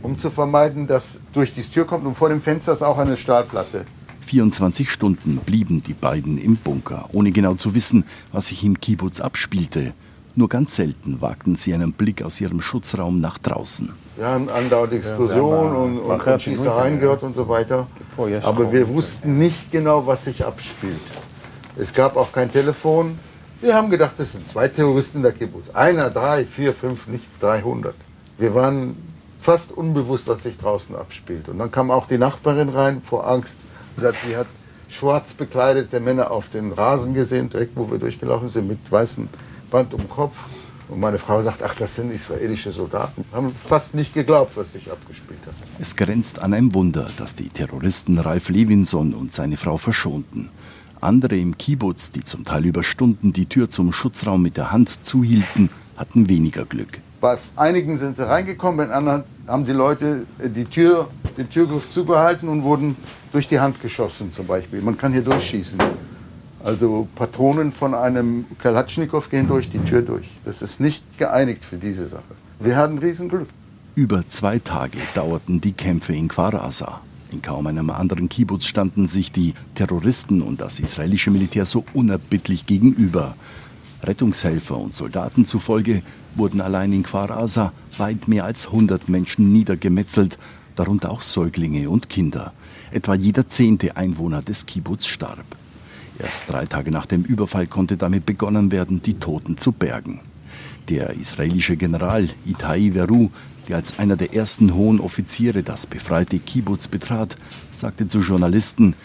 um 0.02 0.18
zu 0.18 0.32
vermeiden, 0.32 0.88
dass 0.88 1.22
durch 1.32 1.54
die 1.54 1.62
Tür 1.62 1.86
kommt. 1.86 2.08
Und 2.08 2.16
vor 2.16 2.30
dem 2.30 2.42
Fenster 2.42 2.74
ist 2.74 2.82
auch 2.82 2.98
eine 2.98 3.18
Stahlplatte. 3.18 3.86
24 4.22 4.90
Stunden 4.90 5.38
blieben 5.38 5.84
die 5.84 5.94
beiden 5.94 6.40
im 6.40 6.56
Bunker, 6.56 7.08
ohne 7.14 7.32
genau 7.32 7.54
zu 7.54 7.76
wissen, 7.76 8.04
was 8.32 8.48
sich 8.48 8.64
im 8.64 8.80
Kibbutz 8.80 9.22
abspielte. 9.22 9.94
Nur 10.36 10.50
ganz 10.50 10.76
selten 10.76 11.22
wagten 11.22 11.56
sie 11.56 11.74
einen 11.74 11.94
Blick 11.94 12.24
aus 12.24 12.40
ihrem 12.40 12.62
Schutzraum 12.62 13.20
nach 13.20 13.38
draußen. 13.38 13.92
Wir 14.16 14.28
haben 14.28 14.50
andauernd 14.50 14.94
Explosionen 14.94 15.76
und, 15.76 15.98
und, 16.00 16.22
und 16.22 16.42
Schießereien 16.42 17.00
gehört 17.00 17.24
und 17.24 17.36
so 17.36 17.48
weiter. 17.48 17.88
Aber 18.44 18.72
wir 18.72 18.88
wussten 18.90 19.38
nicht 19.38 19.72
genau, 19.72 20.06
was 20.06 20.26
sich 20.26 20.46
abspielt. 20.46 21.00
Es 21.78 21.94
gab 21.94 22.18
auch 22.18 22.32
kein 22.32 22.52
Telefon. 22.52 23.18
Wir 23.62 23.76
haben 23.76 23.90
gedacht, 23.90 24.14
das 24.18 24.34
sind 24.34 24.50
zwei 24.50 24.68
Terroristen 24.68 25.18
in 25.18 25.24
der 25.24 25.32
Kibbutz. 25.32 25.70
Einer, 25.74 26.10
drei, 26.10 26.46
vier, 26.46 26.74
fünf, 26.74 27.08
nicht 27.08 27.26
300. 27.42 27.96
Wir 28.38 28.54
waren 28.54 28.96
fast 29.40 29.72
unbewusst, 29.72 30.28
was 30.28 30.44
sich 30.44 30.58
draußen 30.58 30.96
abspielt. 30.96 31.50
Und 31.50 31.60
dann 31.60 31.72
kam 31.72 31.92
auch 31.92 32.08
die 32.08 32.18
Nachbarin 32.18 32.70
rein 32.70 33.02
vor 33.02 33.28
Angst. 33.28 33.58
Sie 33.98 34.36
hat 34.36 34.48
schwarz 34.90 35.34
bekleidete 35.34 36.00
Männer 36.00 36.32
auf 36.32 36.50
den 36.50 36.74
Rasen 36.74 37.14
gesehen, 37.14 37.50
direkt 37.50 37.76
wo 37.76 37.90
wir 37.92 38.00
durchgelaufen 38.00 38.50
sind, 38.50 38.68
mit 38.68 38.80
weißem 38.92 39.30
Band 39.70 39.94
um 39.94 40.02
den 40.02 40.10
Kopf. 40.10 40.36
Und 40.90 41.00
meine 41.00 41.20
Frau 41.20 41.42
sagt, 41.44 41.62
ach, 41.62 41.76
das 41.76 41.96
sind 41.96 42.12
israelische 42.12 42.72
Soldaten. 42.72 43.24
Haben 43.32 43.54
fast 43.68 43.94
nicht 43.94 44.14
geglaubt, 44.14 44.58
was 44.58 44.74
sich 44.74 44.92
abgespielt 44.92 45.40
hat. 45.46 45.54
Es 45.80 45.96
grenzt 45.96 46.40
an 46.40 46.54
ein 46.54 46.74
Wunder, 46.74 47.06
dass 47.18 47.36
die 47.36 47.50
Terroristen 47.50 48.18
Ralf 48.18 48.50
Levinson 48.50 49.14
und 49.14 49.32
seine 49.32 49.56
Frau 49.56 49.78
verschonten. 49.78 50.50
Andere 51.00 51.38
im 51.38 51.58
Kibbutz, 51.58 52.12
die 52.12 52.24
zum 52.24 52.44
Teil 52.44 52.66
über 52.66 52.84
Stunden 52.84 53.32
die 53.34 53.46
Tür 53.46 53.70
zum 53.70 53.94
Schutzraum 53.94 54.42
mit 54.42 54.58
der 54.58 54.72
Hand 54.72 55.06
zuhielten, 55.06 55.70
hatten 55.96 56.28
weniger 56.28 56.66
Glück. 56.66 57.00
Bei 57.22 57.38
einigen 57.56 57.98
sind 57.98 58.18
sie 58.18 58.28
reingekommen, 58.28 58.88
bei 58.88 58.94
anderen 58.94 59.24
haben 59.48 59.66
die 59.66 59.74
Leute 59.74 60.26
die 60.40 60.66
Tür, 60.66 61.10
den 61.38 61.50
Türgriff 61.50 61.92
zugehalten 61.92 62.50
und 62.50 62.64
wurden 62.64 62.96
durch 63.32 63.48
die 63.48 63.60
Hand 63.60 63.82
geschossen 63.82 64.34
zum 64.34 64.48
Beispiel. 64.48 64.82
Man 64.82 64.98
kann 64.98 65.12
hier 65.12 65.22
durchschießen. 65.22 65.78
Also 66.64 67.08
Patronen 67.16 67.72
von 67.72 67.94
einem 67.94 68.46
Kalatschnikow 68.62 69.30
gehen 69.30 69.48
durch 69.48 69.70
die 69.70 69.80
Tür 69.80 70.02
durch. 70.02 70.28
Das 70.46 70.62
ist 70.62 70.80
nicht 70.80 71.18
geeinigt 71.18 71.64
für 71.64 71.78
diese 71.78 72.06
Sache. 72.06 72.36
Wir 72.60 72.76
hatten 72.76 72.98
Riesenglück. 72.98 73.48
Über 73.96 74.28
zwei 74.28 74.60
Tage 74.60 74.98
dauerten 75.16 75.62
die 75.62 75.72
Kämpfe 75.74 76.14
in 76.14 76.28
Kwarasa. 76.28 77.02
In 77.32 77.42
kaum 77.42 77.68
einem 77.68 77.90
anderen 77.90 78.28
Kibbutz 78.28 78.66
standen 78.66 79.08
sich 79.08 79.32
die 79.32 79.54
Terroristen 79.76 80.42
und 80.42 80.62
das 80.62 80.80
israelische 80.80 81.32
Militär 81.32 81.66
so 81.66 81.86
unerbittlich 81.94 82.66
gegenüber. 82.66 83.36
Rettungshelfer 84.04 84.78
und 84.78 84.96
Soldaten 84.96 85.46
zufolge 85.46 86.02
wurden 86.36 86.62
allein 86.62 86.92
in 86.94 87.04
Kwarasa 87.04 87.72
weit 87.98 88.28
mehr 88.28 88.46
als 88.46 88.68
100 88.68 89.10
Menschen 89.10 89.52
niedergemetzelt, 89.52 90.38
darunter 90.76 91.12
auch 91.12 91.22
Säuglinge 91.22 91.90
und 91.90 92.10
Kinder. 92.10 92.54
Etwa 92.92 93.14
jeder 93.14 93.48
zehnte 93.48 93.96
Einwohner 93.98 94.42
des 94.42 94.66
Kibbutz 94.66 95.06
starb. 95.06 95.59
Erst 96.20 96.50
drei 96.50 96.66
Tage 96.66 96.92
nach 96.92 97.06
dem 97.06 97.24
Überfall 97.24 97.66
konnte 97.66 97.96
damit 97.96 98.26
begonnen 98.26 98.72
werden, 98.72 99.02
die 99.02 99.16
Toten 99.16 99.58
zu 99.58 99.72
bergen. 99.72 100.20
Der 100.90 101.12
israelische 101.16 101.78
General 101.78 102.28
Itai 102.46 102.92
Veru, 102.94 103.30
der 103.68 103.78
als 103.78 104.00
einer 104.00 104.18
der 104.18 104.34
ersten 104.34 104.74
hohen 104.74 105.00
Offiziere 105.00 105.64
das 105.64 105.88
befreite 105.88 106.40
Kibbutz 106.40 106.90
betrat, 106.90 107.38
sagte 107.72 108.08
zu 108.08 108.20
Journalisten, 108.20 108.96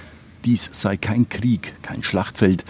dies 0.44 0.68
sei 0.73 0.97
kein 0.97 1.28
Krieg, 1.28 1.75
kein 1.83 2.02
Schlachtfeld, 2.02 2.64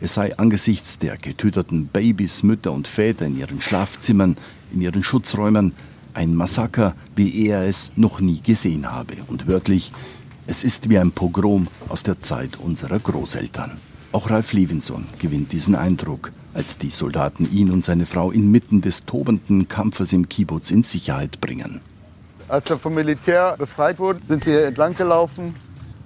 es 0.00 0.14
sei 0.14 0.38
angesichts 0.38 0.98
der 0.98 1.18
getöteten 1.18 1.86
Babys, 1.86 2.42
Mütter 2.42 2.72
und 2.72 2.88
Väter 2.88 3.26
in 3.26 3.36
ihren 3.36 3.60
Schlafzimmern, 3.60 4.38
in 4.72 4.80
ihren 4.80 5.04
Schutzräumen, 5.04 5.74
ein 6.14 6.34
Massaker, 6.34 6.94
wie 7.16 7.46
er 7.46 7.64
es 7.64 7.92
noch 7.96 8.20
nie 8.20 8.40
gesehen 8.40 8.90
habe. 8.90 9.14
Und 9.26 9.46
wörtlich, 9.46 9.92
es 10.46 10.64
ist 10.64 10.88
wie 10.88 10.98
ein 10.98 11.12
Pogrom 11.12 11.68
aus 11.88 12.02
der 12.02 12.20
Zeit 12.20 12.56
unserer 12.56 12.98
Großeltern. 12.98 13.72
Auch 14.12 14.28
Ralf 14.28 14.52
Levinson 14.52 15.06
gewinnt 15.20 15.52
diesen 15.52 15.76
Eindruck, 15.76 16.32
als 16.52 16.78
die 16.78 16.90
Soldaten 16.90 17.48
ihn 17.52 17.70
und 17.70 17.84
seine 17.84 18.06
Frau 18.06 18.32
inmitten 18.32 18.80
des 18.80 19.06
tobenden 19.06 19.68
Kampfes 19.68 20.12
im 20.12 20.28
Kibbutz 20.28 20.72
in 20.72 20.82
Sicherheit 20.82 21.40
bringen. 21.40 21.80
Als 22.48 22.68
wir 22.68 22.76
vom 22.76 22.94
Militär 22.94 23.54
befreit 23.56 24.00
wurden, 24.00 24.20
sind 24.26 24.44
wir 24.46 24.66
entlang 24.66 24.96
gelaufen. 24.96 25.54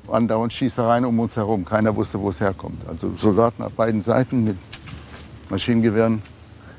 Andauernd 0.06 0.52
Schießereien 0.52 1.06
um 1.06 1.18
uns 1.18 1.34
herum. 1.34 1.64
Keiner 1.64 1.96
wusste, 1.96 2.20
wo 2.20 2.28
es 2.28 2.40
herkommt. 2.40 2.86
Also 2.86 3.10
Soldaten 3.16 3.62
auf 3.62 3.72
beiden 3.72 4.02
Seiten 4.02 4.44
mit 4.44 4.58
Maschinengewehren. 5.48 6.20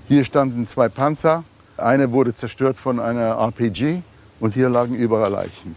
Hier 0.07 0.23
standen 0.23 0.67
zwei 0.67 0.89
Panzer. 0.89 1.43
Eine 1.77 2.11
wurde 2.11 2.35
zerstört 2.35 2.77
von 2.77 2.99
einer 2.99 3.39
RPG 3.39 4.03
und 4.39 4.53
hier 4.53 4.69
lagen 4.69 4.93
überall 4.93 5.31
Leichen. 5.31 5.75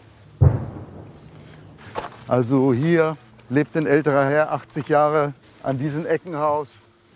Also 2.26 2.75
hier 2.75 3.17
lebt 3.50 3.76
ein 3.76 3.87
älterer 3.87 4.28
Herr, 4.28 4.52
80 4.52 4.88
Jahre, 4.88 5.35
an 5.62 5.78
diesem 5.78 6.07
Eckenhaus, 6.07 6.69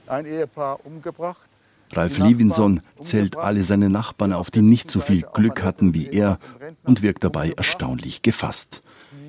ein 0.07 0.27
Ehepaar 0.27 0.85
umgebracht. 0.85 1.41
Ralf 1.93 2.19
Levinson 2.19 2.81
zählt 3.03 3.37
alle 3.37 3.63
seine 3.65 3.91
Nachbarn 3.91 4.33
auf, 4.33 4.51
die 4.51 4.63
nicht 4.63 4.91
so 4.91 5.01
viel 5.01 5.23
Glück 5.35 5.63
hatten 5.63 5.93
wie 5.93 6.09
er 6.09 6.39
und 6.85 7.03
wirkt 7.03 7.23
dabei 7.23 7.51
erstaunlich 7.51 8.23
gefasst. 8.23 8.83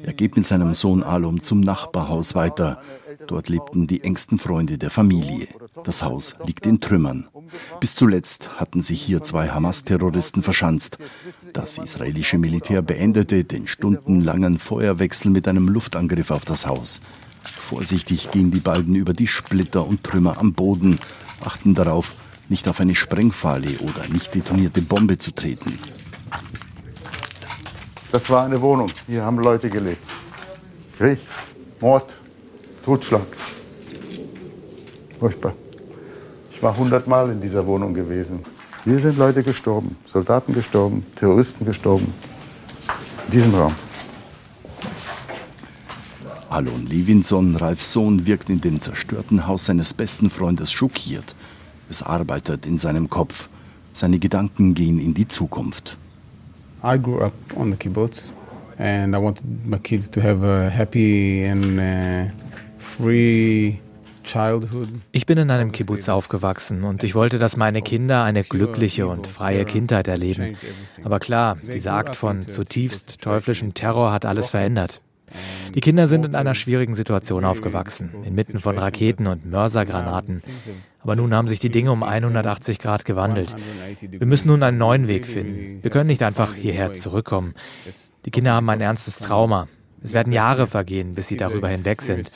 Er 0.03 0.13
geht 0.13 0.35
mit 0.35 0.45
seinem 0.45 0.73
Sohn 0.73 1.03
Alum 1.03 1.41
zum 1.41 1.59
Nachbarhaus 1.59 2.35
weiter. 2.35 2.81
Dort 3.27 3.49
lebten 3.49 3.87
die 3.87 4.03
engsten 4.03 4.37
Freunde 4.37 4.77
der 4.77 4.89
Familie. 4.89 5.47
Das 5.83 6.03
Haus 6.03 6.35
liegt 6.45 6.65
in 6.65 6.81
Trümmern. 6.81 7.27
Bis 7.79 7.95
zuletzt 7.95 8.59
hatten 8.59 8.81
sich 8.81 9.01
hier 9.01 9.21
zwei 9.21 9.49
Hamas-Terroristen 9.49 10.43
verschanzt. 10.43 10.97
Das 11.53 11.77
israelische 11.77 12.39
Militär 12.39 12.81
beendete 12.81 13.43
den 13.43 13.67
stundenlangen 13.67 14.57
Feuerwechsel 14.57 15.29
mit 15.29 15.47
einem 15.47 15.67
Luftangriff 15.67 16.31
auf 16.31 16.45
das 16.45 16.65
Haus. 16.65 16.99
Vorsichtig 17.43 18.31
gehen 18.31 18.49
die 18.49 18.59
beiden 18.59 18.95
über 18.95 19.13
die 19.13 19.27
Splitter 19.27 19.85
und 19.85 20.03
Trümmer 20.03 20.39
am 20.39 20.53
Boden, 20.53 20.99
achten 21.45 21.75
darauf, 21.75 22.15
nicht 22.49 22.67
auf 22.67 22.79
eine 22.79 22.95
Sprengfalle 22.95 23.77
oder 23.81 24.07
nicht 24.11 24.33
detonierte 24.33 24.81
Bombe 24.81 25.19
zu 25.19 25.31
treten. 25.31 25.77
Das 28.11 28.27
war 28.31 28.45
eine 28.45 28.59
Wohnung. 28.59 28.91
Hier 29.05 29.23
haben 29.23 29.37
Leute 29.37 29.69
gelebt. 29.69 30.01
Krieg, 30.97 31.19
Mord, 31.79 32.11
Totschlag. 32.83 33.27
Furchtbar. 35.19 35.53
Ich 36.51 36.63
war 36.63 36.75
hundertmal 36.75 37.29
in 37.29 37.39
dieser 37.39 37.65
Wohnung 37.67 37.93
gewesen. 37.93 38.43
Hier 38.85 38.99
sind 38.99 39.17
Leute 39.17 39.43
gestorben, 39.43 39.95
Soldaten 40.11 40.53
gestorben, 40.53 41.05
Terroristen 41.15 41.65
gestorben. 41.65 42.13
In 43.27 43.31
diesem 43.31 43.55
Raum. 43.55 43.73
Alon 46.49 46.85
Levinson, 46.87 47.55
Ralfs 47.55 47.93
Sohn, 47.93 48.25
wirkt 48.25 48.49
in 48.49 48.59
dem 48.59 48.81
zerstörten 48.81 49.47
Haus 49.47 49.65
seines 49.65 49.93
besten 49.93 50.29
Freundes 50.29 50.73
schockiert. 50.73 51.33
Es 51.89 52.03
arbeitet 52.03 52.65
in 52.65 52.77
seinem 52.77 53.09
Kopf. 53.09 53.47
Seine 53.93 54.19
Gedanken 54.19 54.73
gehen 54.73 54.99
in 54.99 55.13
die 55.13 55.29
Zukunft. 55.29 55.97
I 56.83 56.97
grew 56.97 57.21
up 57.21 57.33
on 57.55 57.71
the 57.71 57.77
kibbutz 57.77 58.33
and 58.77 59.15
I 59.15 59.17
wanted 59.17 59.45
my 59.65 59.77
kids 59.77 60.11
to 60.11 60.21
have 60.21 60.43
a 60.43 60.69
happy 60.69 61.45
and 61.45 61.79
uh, 61.79 62.31
free 62.77 63.79
ich 65.11 65.25
bin 65.25 65.37
in 65.37 65.51
einem 65.51 65.71
Kibbutz 65.71 66.09
aufgewachsen 66.09 66.83
und 66.83 67.03
ich 67.03 67.15
wollte, 67.15 67.39
dass 67.39 67.57
meine 67.57 67.81
Kinder 67.81 68.23
eine 68.23 68.43
glückliche 68.43 69.07
und 69.07 69.27
freie 69.27 69.65
Kindheit 69.65 70.07
erleben. 70.07 70.57
Aber 71.03 71.19
klar, 71.19 71.57
dieser 71.61 71.93
Akt 71.93 72.15
von 72.15 72.47
zutiefst 72.47 73.21
teuflischem 73.21 73.73
Terror 73.73 74.11
hat 74.11 74.25
alles 74.25 74.49
verändert. 74.49 75.01
Die 75.73 75.81
Kinder 75.81 76.07
sind 76.07 76.25
in 76.25 76.35
einer 76.35 76.53
schwierigen 76.53 76.93
Situation 76.93 77.45
aufgewachsen, 77.45 78.11
inmitten 78.23 78.59
von 78.59 78.77
Raketen 78.77 79.27
und 79.27 79.49
Mörsergranaten. 79.49 80.43
Aber 80.99 81.15
nun 81.15 81.33
haben 81.33 81.47
sich 81.47 81.59
die 81.59 81.69
Dinge 81.69 81.91
um 81.91 82.03
180 82.03 82.79
Grad 82.79 83.05
gewandelt. 83.05 83.55
Wir 83.99 84.27
müssen 84.27 84.49
nun 84.49 84.63
einen 84.63 84.77
neuen 84.77 85.07
Weg 85.07 85.27
finden. 85.27 85.83
Wir 85.83 85.91
können 85.91 86.07
nicht 86.07 86.23
einfach 86.23 86.53
hierher 86.53 86.93
zurückkommen. 86.93 87.55
Die 88.25 88.31
Kinder 88.31 88.53
haben 88.53 88.69
ein 88.69 88.81
ernstes 88.81 89.19
Trauma. 89.19 89.67
Es 90.03 90.11
werden 90.13 90.33
Jahre 90.33 90.67
vergehen, 90.67 91.13
bis 91.13 91.29
sie 91.29 91.37
darüber 91.37 91.69
hinweg 91.69 92.01
sind. 92.01 92.29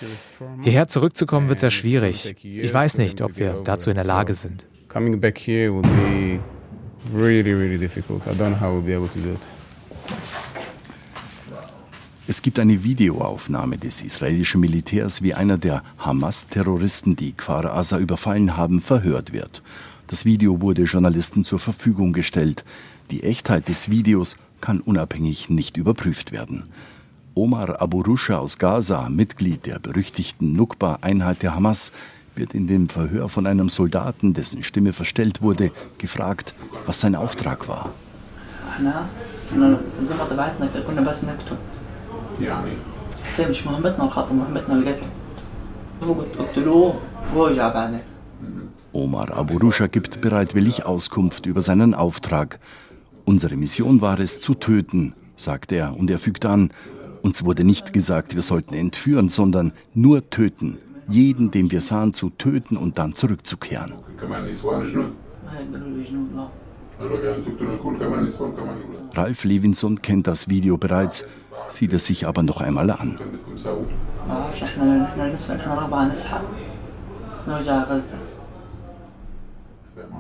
Hierher 0.62 0.88
zurückzukommen 0.88 1.50
wird 1.50 1.60
sehr 1.60 1.70
schwierig. 1.70 2.36
Ich 2.44 2.74
weiß 2.74 2.98
nicht, 2.98 3.22
ob 3.22 3.38
wir 3.38 3.62
dazu 3.66 3.90
in 3.90 3.96
der 3.96 4.06
Lage 4.06 4.34
sind. 4.34 4.66
Coming 4.88 5.20
back 5.20 5.38
here 5.38 5.74
would 5.74 5.84
be 5.84 6.40
really, 7.14 7.52
really 7.54 7.78
difficult. 7.78 8.26
I 8.26 8.30
don't 8.30 8.52
know 8.52 8.60
how 8.60 8.74
we'll 8.74 8.82
be 8.82 8.96
able 8.96 9.10
to 9.10 9.20
do 9.20 9.32
it. 9.32 9.48
Es 12.30 12.42
gibt 12.42 12.60
eine 12.60 12.84
Videoaufnahme 12.84 13.78
des 13.78 14.02
israelischen 14.02 14.60
Militärs, 14.60 15.22
wie 15.22 15.34
einer 15.34 15.58
der 15.58 15.84
Hamas-Terroristen, 15.98 17.16
die 17.16 17.34
Kfar 17.34 17.66
Aza 17.74 18.00
überfallen 18.00 18.58
haben, 18.58 18.82
verhört 18.82 19.32
wird. 19.34 19.62
Das 20.08 20.26
Video 20.26 20.62
wurde 20.62 20.84
Journalisten 20.84 21.44
zur 21.44 21.60
Verfügung 21.60 22.14
gestellt. 22.14 22.66
Die 23.12 23.24
Echtheit 23.24 23.68
des 23.70 23.90
Videos 23.90 24.38
kann 24.60 24.82
unabhängig 24.82 25.50
nicht 25.50 25.78
überprüft 25.78 26.32
werden. 26.32 26.64
Omar 27.38 27.80
Abu 27.84 28.02
Rusha 28.02 28.40
aus 28.40 28.58
Gaza, 28.58 29.10
Mitglied 29.10 29.68
der 29.68 29.78
berüchtigten 29.78 30.54
Nukba-Einheit 30.54 31.44
der 31.44 31.54
Hamas, 31.54 31.92
wird 32.34 32.56
in 32.56 32.66
dem 32.66 32.90
Verhör 32.90 33.30
von 33.30 33.46
einem 33.46 33.70
Soldaten, 33.70 34.34
dessen 34.34 34.64
Stimme 34.64 34.92
verstellt 34.92 35.44
wurde, 35.44 35.70
gefragt, 36.00 36.56
was 36.88 37.00
sein 37.00 37.16
Auftrag 37.16 37.68
war. 37.68 37.92
Omar 48.94 49.38
Abu 49.38 49.60
Rusha 49.60 49.86
gibt 49.86 50.22
bereitwillig 50.22 50.88
Auskunft 50.88 51.46
über 51.46 51.62
seinen 51.62 51.94
Auftrag. 51.94 52.60
Unsere 53.26 53.56
Mission 53.58 54.02
war 54.02 54.20
es, 54.20 54.42
zu 54.42 54.56
töten, 54.56 55.14
sagt 55.36 55.72
er 55.72 55.96
und 55.96 56.10
er 56.10 56.18
fügt 56.18 56.44
an, 56.44 56.72
uns 57.28 57.44
wurde 57.44 57.64
nicht 57.64 57.94
gesagt, 57.94 58.36
wir 58.36 58.42
sollten 58.42 58.74
entführen, 58.74 59.30
sondern 59.30 59.74
nur 59.94 60.30
töten. 60.30 60.78
Jeden, 61.10 61.52
den 61.52 61.72
wir 61.72 61.82
sahen, 61.82 62.14
zu 62.14 62.30
töten 62.30 62.78
und 62.78 62.98
dann 62.98 63.14
zurückzukehren. 63.14 63.94
Ralf 69.14 69.44
Levinson 69.44 70.02
kennt 70.02 70.26
das 70.28 70.50
Video 70.50 70.78
bereits 70.78 71.26
sieht 71.70 71.94
es 71.94 72.06
sich 72.06 72.26
aber 72.26 72.44
noch 72.44 72.62
einmal 72.62 72.90
an. 72.92 73.18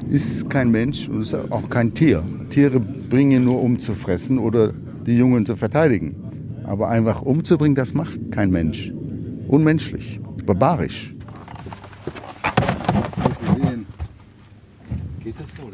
Ist 0.09 0.49
kein 0.49 0.71
Mensch 0.71 1.07
und 1.07 1.21
ist 1.21 1.33
auch 1.33 1.69
kein 1.69 1.93
Tier. 1.93 2.23
Tiere 2.49 2.79
bringen 2.79 3.45
nur 3.45 3.61
um 3.63 3.79
zu 3.79 3.93
fressen 3.93 4.37
oder 4.39 4.73
die 5.05 5.15
Jungen 5.15 5.45
zu 5.45 5.55
verteidigen. 5.55 6.26
Aber 6.67 6.89
einfach 6.89 7.21
umzubringen, 7.21 7.75
das 7.75 7.93
macht 7.93 8.31
kein 8.31 8.51
Mensch. 8.51 8.91
Unmenschlich, 9.47 10.19
barbarisch. 10.45 11.15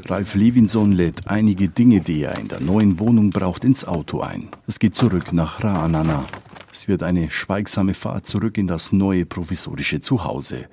Ralf 0.06 0.36
Levinson 0.36 0.92
lädt 0.92 1.28
einige 1.28 1.68
Dinge, 1.68 2.02
die 2.02 2.22
er 2.22 2.38
in 2.38 2.48
der 2.48 2.60
neuen 2.60 3.00
Wohnung 3.00 3.32
braucht, 3.32 3.64
ins 3.64 3.86
Auto 3.86 4.22
ein. 4.22 4.50
Es 4.68 4.80
geht 4.80 4.96
zurück 4.96 5.34
nach 5.34 5.62
Ra'anana. 5.62 6.26
Es 6.72 6.88
wird 6.88 7.04
eine 7.04 7.30
schweigsame 7.32 7.94
Fahrt 7.94 8.26
zurück 8.26 8.58
in 8.58 8.68
das 8.68 8.92
neue 8.92 9.26
provisorische 9.26 10.00
Zuhause. 10.00 10.66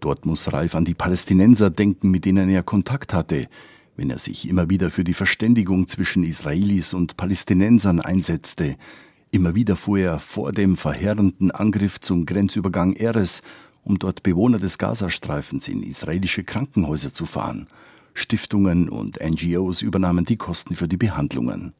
Dort 0.00 0.26
muss 0.26 0.52
Ralf 0.52 0.74
an 0.74 0.84
die 0.84 0.94
Palästinenser 0.94 1.70
denken, 1.70 2.10
mit 2.10 2.24
denen 2.24 2.48
er 2.48 2.62
Kontakt 2.62 3.12
hatte, 3.12 3.48
wenn 3.96 4.10
er 4.10 4.18
sich 4.18 4.48
immer 4.48 4.70
wieder 4.70 4.90
für 4.90 5.04
die 5.04 5.14
Verständigung 5.14 5.86
zwischen 5.88 6.22
Israelis 6.24 6.94
und 6.94 7.16
Palästinensern 7.16 8.00
einsetzte. 8.00 8.76
Immer 9.30 9.54
wieder 9.54 9.76
fuhr 9.76 9.98
er 9.98 10.18
vor 10.18 10.52
dem 10.52 10.76
verheerenden 10.76 11.50
Angriff 11.50 12.00
zum 12.00 12.24
Grenzübergang 12.24 12.94
Eres, 12.94 13.42
um 13.84 13.98
dort 13.98 14.22
Bewohner 14.22 14.58
des 14.58 14.78
Gazastreifens 14.78 15.68
in 15.68 15.82
israelische 15.82 16.44
Krankenhäuser 16.44 17.12
zu 17.12 17.26
fahren. 17.26 17.66
Stiftungen 18.14 18.88
und 18.88 19.18
NGOs 19.20 19.82
übernahmen 19.82 20.24
die 20.24 20.36
Kosten 20.36 20.76
für 20.76 20.88
die 20.88 20.96
Behandlungen. 20.96 21.74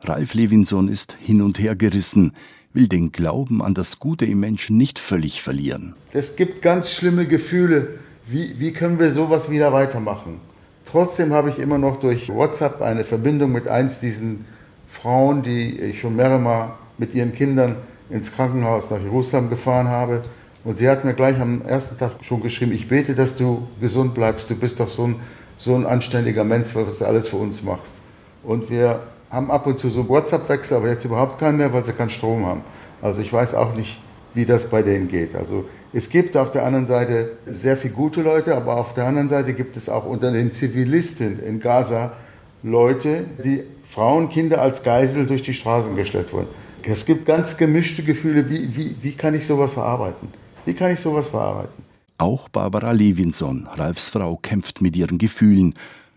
Ralf 0.00 0.34
Levinson 0.34 0.88
ist 0.88 1.16
hin 1.18 1.40
und 1.40 1.58
her 1.58 1.74
gerissen, 1.74 2.32
will 2.74 2.88
den 2.88 3.10
Glauben 3.10 3.62
an 3.62 3.72
das 3.72 3.98
Gute 3.98 4.26
im 4.26 4.40
Menschen 4.40 4.76
nicht 4.76 4.98
völlig 4.98 5.42
verlieren. 5.42 5.94
Es 6.12 6.36
gibt 6.36 6.60
ganz 6.60 6.92
schlimme 6.92 7.26
Gefühle. 7.26 7.98
Wie, 8.26 8.60
wie 8.60 8.72
können 8.72 8.98
wir 8.98 9.10
sowas 9.10 9.50
wieder 9.50 9.72
weitermachen? 9.72 10.40
Trotzdem 10.84 11.32
habe 11.32 11.48
ich 11.48 11.58
immer 11.58 11.78
noch 11.78 11.98
durch 11.98 12.28
WhatsApp 12.28 12.82
eine 12.82 13.04
Verbindung 13.04 13.50
mit 13.50 13.66
eins 13.66 13.98
diesen 13.98 14.44
Frauen, 14.96 15.42
die 15.42 15.78
ich 15.78 16.00
schon 16.00 16.16
mehrere 16.16 16.38
Mal 16.38 16.70
mit 16.98 17.14
ihren 17.14 17.32
Kindern 17.32 17.76
ins 18.10 18.32
Krankenhaus 18.32 18.90
nach 18.90 19.00
Jerusalem 19.00 19.50
gefahren 19.50 19.88
habe. 19.88 20.22
Und 20.64 20.78
sie 20.78 20.88
hat 20.88 21.04
mir 21.04 21.14
gleich 21.14 21.38
am 21.40 21.62
ersten 21.62 21.98
Tag 21.98 22.12
schon 22.22 22.42
geschrieben, 22.42 22.72
ich 22.72 22.88
bete, 22.88 23.14
dass 23.14 23.36
du 23.36 23.68
gesund 23.80 24.14
bleibst. 24.14 24.50
Du 24.50 24.56
bist 24.56 24.80
doch 24.80 24.88
so 24.88 25.04
ein, 25.04 25.16
so 25.56 25.74
ein 25.74 25.86
anständiger 25.86 26.44
Mensch, 26.44 26.74
was 26.74 26.98
du 26.98 27.04
alles 27.04 27.28
für 27.28 27.36
uns 27.36 27.62
machst. 27.62 27.92
Und 28.42 28.70
wir 28.70 29.00
haben 29.30 29.50
ab 29.50 29.66
und 29.66 29.78
zu 29.78 29.90
so 29.90 30.08
WhatsApp-Wechsel, 30.08 30.78
aber 30.78 30.88
jetzt 30.88 31.04
überhaupt 31.04 31.38
keinen 31.38 31.58
mehr, 31.58 31.72
weil 31.72 31.84
sie 31.84 31.92
keinen 31.92 32.10
Strom 32.10 32.46
haben. 32.46 32.62
Also 33.02 33.20
ich 33.20 33.32
weiß 33.32 33.54
auch 33.54 33.74
nicht, 33.74 33.98
wie 34.34 34.44
das 34.44 34.68
bei 34.68 34.82
denen 34.82 35.08
geht. 35.08 35.34
Also 35.34 35.64
es 35.92 36.10
gibt 36.10 36.36
auf 36.36 36.50
der 36.50 36.64
anderen 36.64 36.86
Seite 36.86 37.38
sehr 37.46 37.76
viele 37.76 37.94
gute 37.94 38.22
Leute, 38.22 38.56
aber 38.56 38.76
auf 38.76 38.92
der 38.94 39.06
anderen 39.06 39.28
Seite 39.28 39.54
gibt 39.54 39.76
es 39.76 39.88
auch 39.88 40.04
unter 40.04 40.30
den 40.30 40.52
Zivilisten 40.52 41.42
in 41.42 41.60
Gaza 41.60 42.12
Leute, 42.62 43.24
die 43.44 43.62
Frauen, 43.96 44.28
Kinder 44.28 44.60
als 44.60 44.82
Geisel 44.82 45.26
durch 45.26 45.40
die 45.40 45.54
Straßen 45.54 45.96
gestellt 45.96 46.30
wurden. 46.30 46.48
Es 46.82 47.06
gibt 47.06 47.24
ganz 47.24 47.56
gemischte 47.56 48.02
Gefühle. 48.02 48.50
Wie, 48.50 48.76
wie, 48.76 48.94
wie 49.00 49.12
kann 49.12 49.32
ich 49.32 49.46
sowas 49.46 49.72
verarbeiten? 49.72 50.28
Wie 50.66 50.74
kann 50.74 50.92
ich 50.92 51.00
sowas 51.00 51.28
verarbeiten? 51.28 51.82
Auch 52.18 52.50
Barbara 52.50 52.92
Levinson, 52.92 53.66
Ralfs 53.72 54.10
Frau, 54.10 54.36
kämpft 54.36 54.82
mit 54.82 54.96
ihren 54.96 55.16
Gefühlen. 55.16 55.72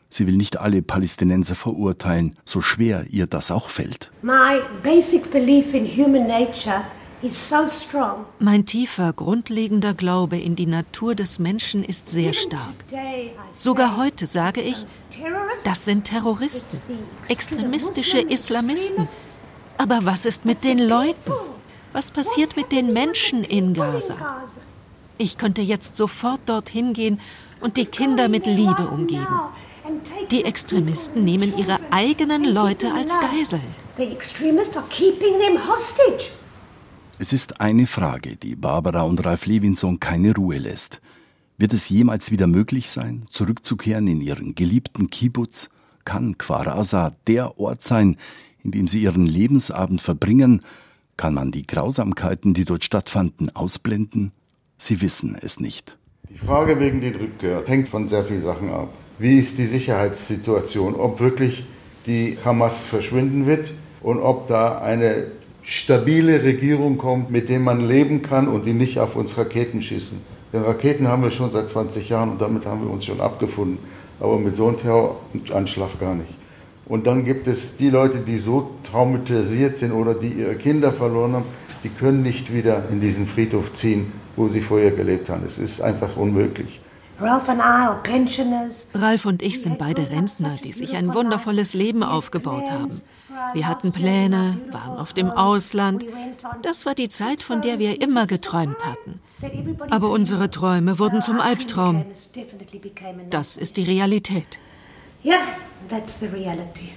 Sie 0.09 0.27
will 0.27 0.35
nicht 0.35 0.59
alle 0.59 0.81
Palästinenser 0.81 1.55
verurteilen, 1.55 2.35
so 2.43 2.59
schwer 2.59 3.05
ihr 3.09 3.27
das 3.27 3.49
auch 3.49 3.69
fällt. 3.69 4.11
My 4.23 4.59
basic 4.83 5.31
belief 5.31 5.73
in 5.73 5.85
human 5.85 6.27
nature. 6.27 6.81
Mein 8.39 8.65
tiefer, 8.65 9.12
grundlegender 9.12 9.93
Glaube 9.93 10.38
in 10.38 10.55
die 10.55 10.65
Natur 10.65 11.15
des 11.15 11.38
Menschen 11.38 11.84
ist 11.84 12.10
sehr 12.10 12.34
stark. 12.34 12.73
Sogar 13.55 13.97
heute 13.97 14.25
sage 14.25 14.62
ich, 14.62 14.77
das 15.65 15.84
sind 15.84 16.05
Terroristen, 16.05 16.79
extremistische 17.27 18.19
Islamisten. 18.21 19.08
Aber 19.77 19.99
was 20.03 20.25
ist 20.25 20.45
mit 20.45 20.63
den 20.63 20.79
Leuten? 20.79 21.34
Was 21.91 22.12
passiert 22.12 22.55
mit 22.55 22.71
den 22.71 22.93
Menschen 22.93 23.43
in 23.43 23.73
Gaza? 23.73 24.15
Ich 25.17 25.38
könnte 25.38 25.62
jetzt 25.62 25.97
sofort 25.97 26.39
dorthin 26.45 26.93
gehen 26.93 27.19
und 27.60 27.75
die 27.75 27.86
Kinder 27.86 28.29
mit 28.29 28.45
Liebe 28.45 28.88
umgeben. 28.89 29.27
Die 30.32 30.45
Extremisten 30.45 31.25
nehmen 31.25 31.58
ihre 31.58 31.79
eigenen 31.91 32.45
Leute 32.45 32.93
als 32.93 33.19
Geiseln. 33.19 33.62
Es 37.19 37.34
ist 37.34 37.62
eine 37.62 37.86
Frage, 37.86 38.38
die 38.38 38.55
Barbara 38.55 39.01
und 39.01 39.23
Ralf 39.25 39.45
Levinson 39.45 39.99
keine 39.99 40.34
Ruhe 40.34 40.58
lässt. 40.58 41.01
Wird 41.58 41.73
es 41.73 41.89
jemals 41.89 42.32
wieder 42.32 42.47
möglich 42.47 42.89
sein, 42.89 43.25
zurückzukehren 43.29 44.08
in 44.08 44.21
ihren 44.21 44.55
geliebten 44.55 45.10
Kibbutz? 45.10 45.69
Kann 46.05 46.36
Aza 46.47 47.13
der 47.27 47.60
Ort 47.60 47.82
sein, 47.82 48.17
in 48.63 48.71
dem 48.71 48.88
sie 48.88 49.01
ihren 49.01 49.25
Lebensabend 49.25 50.01
verbringen? 50.01 50.63
Kann 51.17 51.34
man 51.34 51.51
die 51.51 51.67
Grausamkeiten, 51.67 52.53
die 52.53 52.65
dort 52.65 52.86
stattfanden, 52.86 53.53
ausblenden? 53.55 54.32
Sie 54.77 55.01
wissen 55.01 55.38
es 55.39 55.60
nicht. 55.60 55.97
Die 56.29 56.38
Frage 56.38 56.79
wegen 56.79 57.01
der 57.01 57.19
Rückkehr 57.19 57.63
hängt 57.67 57.89
von 57.89 58.08
sehr 58.08 58.23
vielen 58.23 58.41
Sachen 58.41 58.71
ab 58.71 58.89
wie 59.19 59.38
ist 59.38 59.58
die 59.58 59.65
Sicherheitssituation, 59.65 60.95
ob 60.95 61.19
wirklich 61.19 61.65
die 62.08 62.38
Hamas 62.43 62.88
verschwinden 62.88 63.45
wird 63.45 63.73
und 64.01 64.19
ob 64.19 64.47
da 64.47 64.79
eine 64.79 65.25
stabile 65.69 66.43
Regierung 66.43 66.97
kommt, 66.97 67.29
mit 67.29 67.47
der 67.47 67.60
man 67.60 67.88
leben 67.88 68.23
kann 68.23 68.47
und 68.47 68.65
die 68.65 68.73
nicht 68.73 68.97
auf 68.97 69.15
uns 69.15 69.38
Raketen 69.38 69.84
schießen. 69.84 70.19
Denn 70.51 70.63
Raketen 70.63 71.08
haben 71.08 71.21
wir 71.21 71.29
schon 71.29 71.51
seit 71.51 71.69
20 71.69 72.10
Jahren 72.10 72.32
und 72.32 72.41
damit 72.41 72.65
haben 72.65 72.84
wir 72.84 72.91
uns 72.91 73.05
schon 73.05 73.21
abgefunden. 73.21 73.77
Aber 74.19 74.39
mit 74.39 74.55
so 74.55 74.67
einem 74.67 74.77
Terroranschlag 74.77 75.99
gar 75.99 76.15
nicht. 76.15 76.34
Und 76.88 77.05
dann 77.05 77.23
gibt 77.23 77.45
es 77.45 77.77
die 77.77 77.91
Leute, 77.91 78.17
die 78.17 78.39
so 78.39 78.71
traumatisiert 78.84 79.77
sind 79.77 79.91
oder 79.91 80.15
die 80.15 80.29
ihre 80.29 80.55
Kinder 80.55 80.91
verloren 80.91 81.34
haben, 81.34 81.45
die 81.84 81.89
können 81.89 82.23
nicht 82.23 82.51
wieder 82.51 82.86
in 82.91 82.99
diesen 82.99 83.27
Friedhof 83.27 83.73
ziehen, 83.73 84.12
wo 84.36 84.47
sie 84.47 84.62
vorher 84.62 84.89
gelebt 84.89 85.29
haben. 85.29 85.43
Es 85.45 85.60
ist 85.60 85.82
einfach 85.82 86.17
unmöglich. 86.17 86.82
Ralf 88.95 89.25
und 89.25 89.43
ich 89.43 89.62
sind 89.62 89.77
beide 89.77 90.10
Rentner, 90.10 90.58
die 90.63 90.71
sich 90.71 90.95
ein 90.95 91.13
wundervolles 91.13 91.75
Leben 91.75 92.01
aufgebaut 92.01 92.71
haben. 92.71 92.89
Wir 93.54 93.67
hatten 93.67 93.91
Pläne, 93.91 94.60
waren 94.71 94.97
auf 94.97 95.13
dem 95.13 95.30
Ausland. 95.32 96.06
Das 96.62 96.86
war 96.86 96.95
die 96.95 97.10
Zeit, 97.10 97.41
von 97.41 97.62
der 97.62 97.80
wir 97.80 98.02
immer 98.02 98.28
geträumt 98.28 98.86
hatten. 98.86 99.19
Aber 99.89 100.10
unsere 100.10 100.49
Träume 100.49 100.99
wurden 100.99 101.21
zum 101.21 101.39
Albtraum. 101.39 102.06
Das 103.30 103.58
ist 103.58 103.78
die 103.78 103.84
Realität. 103.84 104.60
Yeah, 105.23 105.39
that's 105.89 106.19
the 106.19 106.28
reality. 106.28 106.91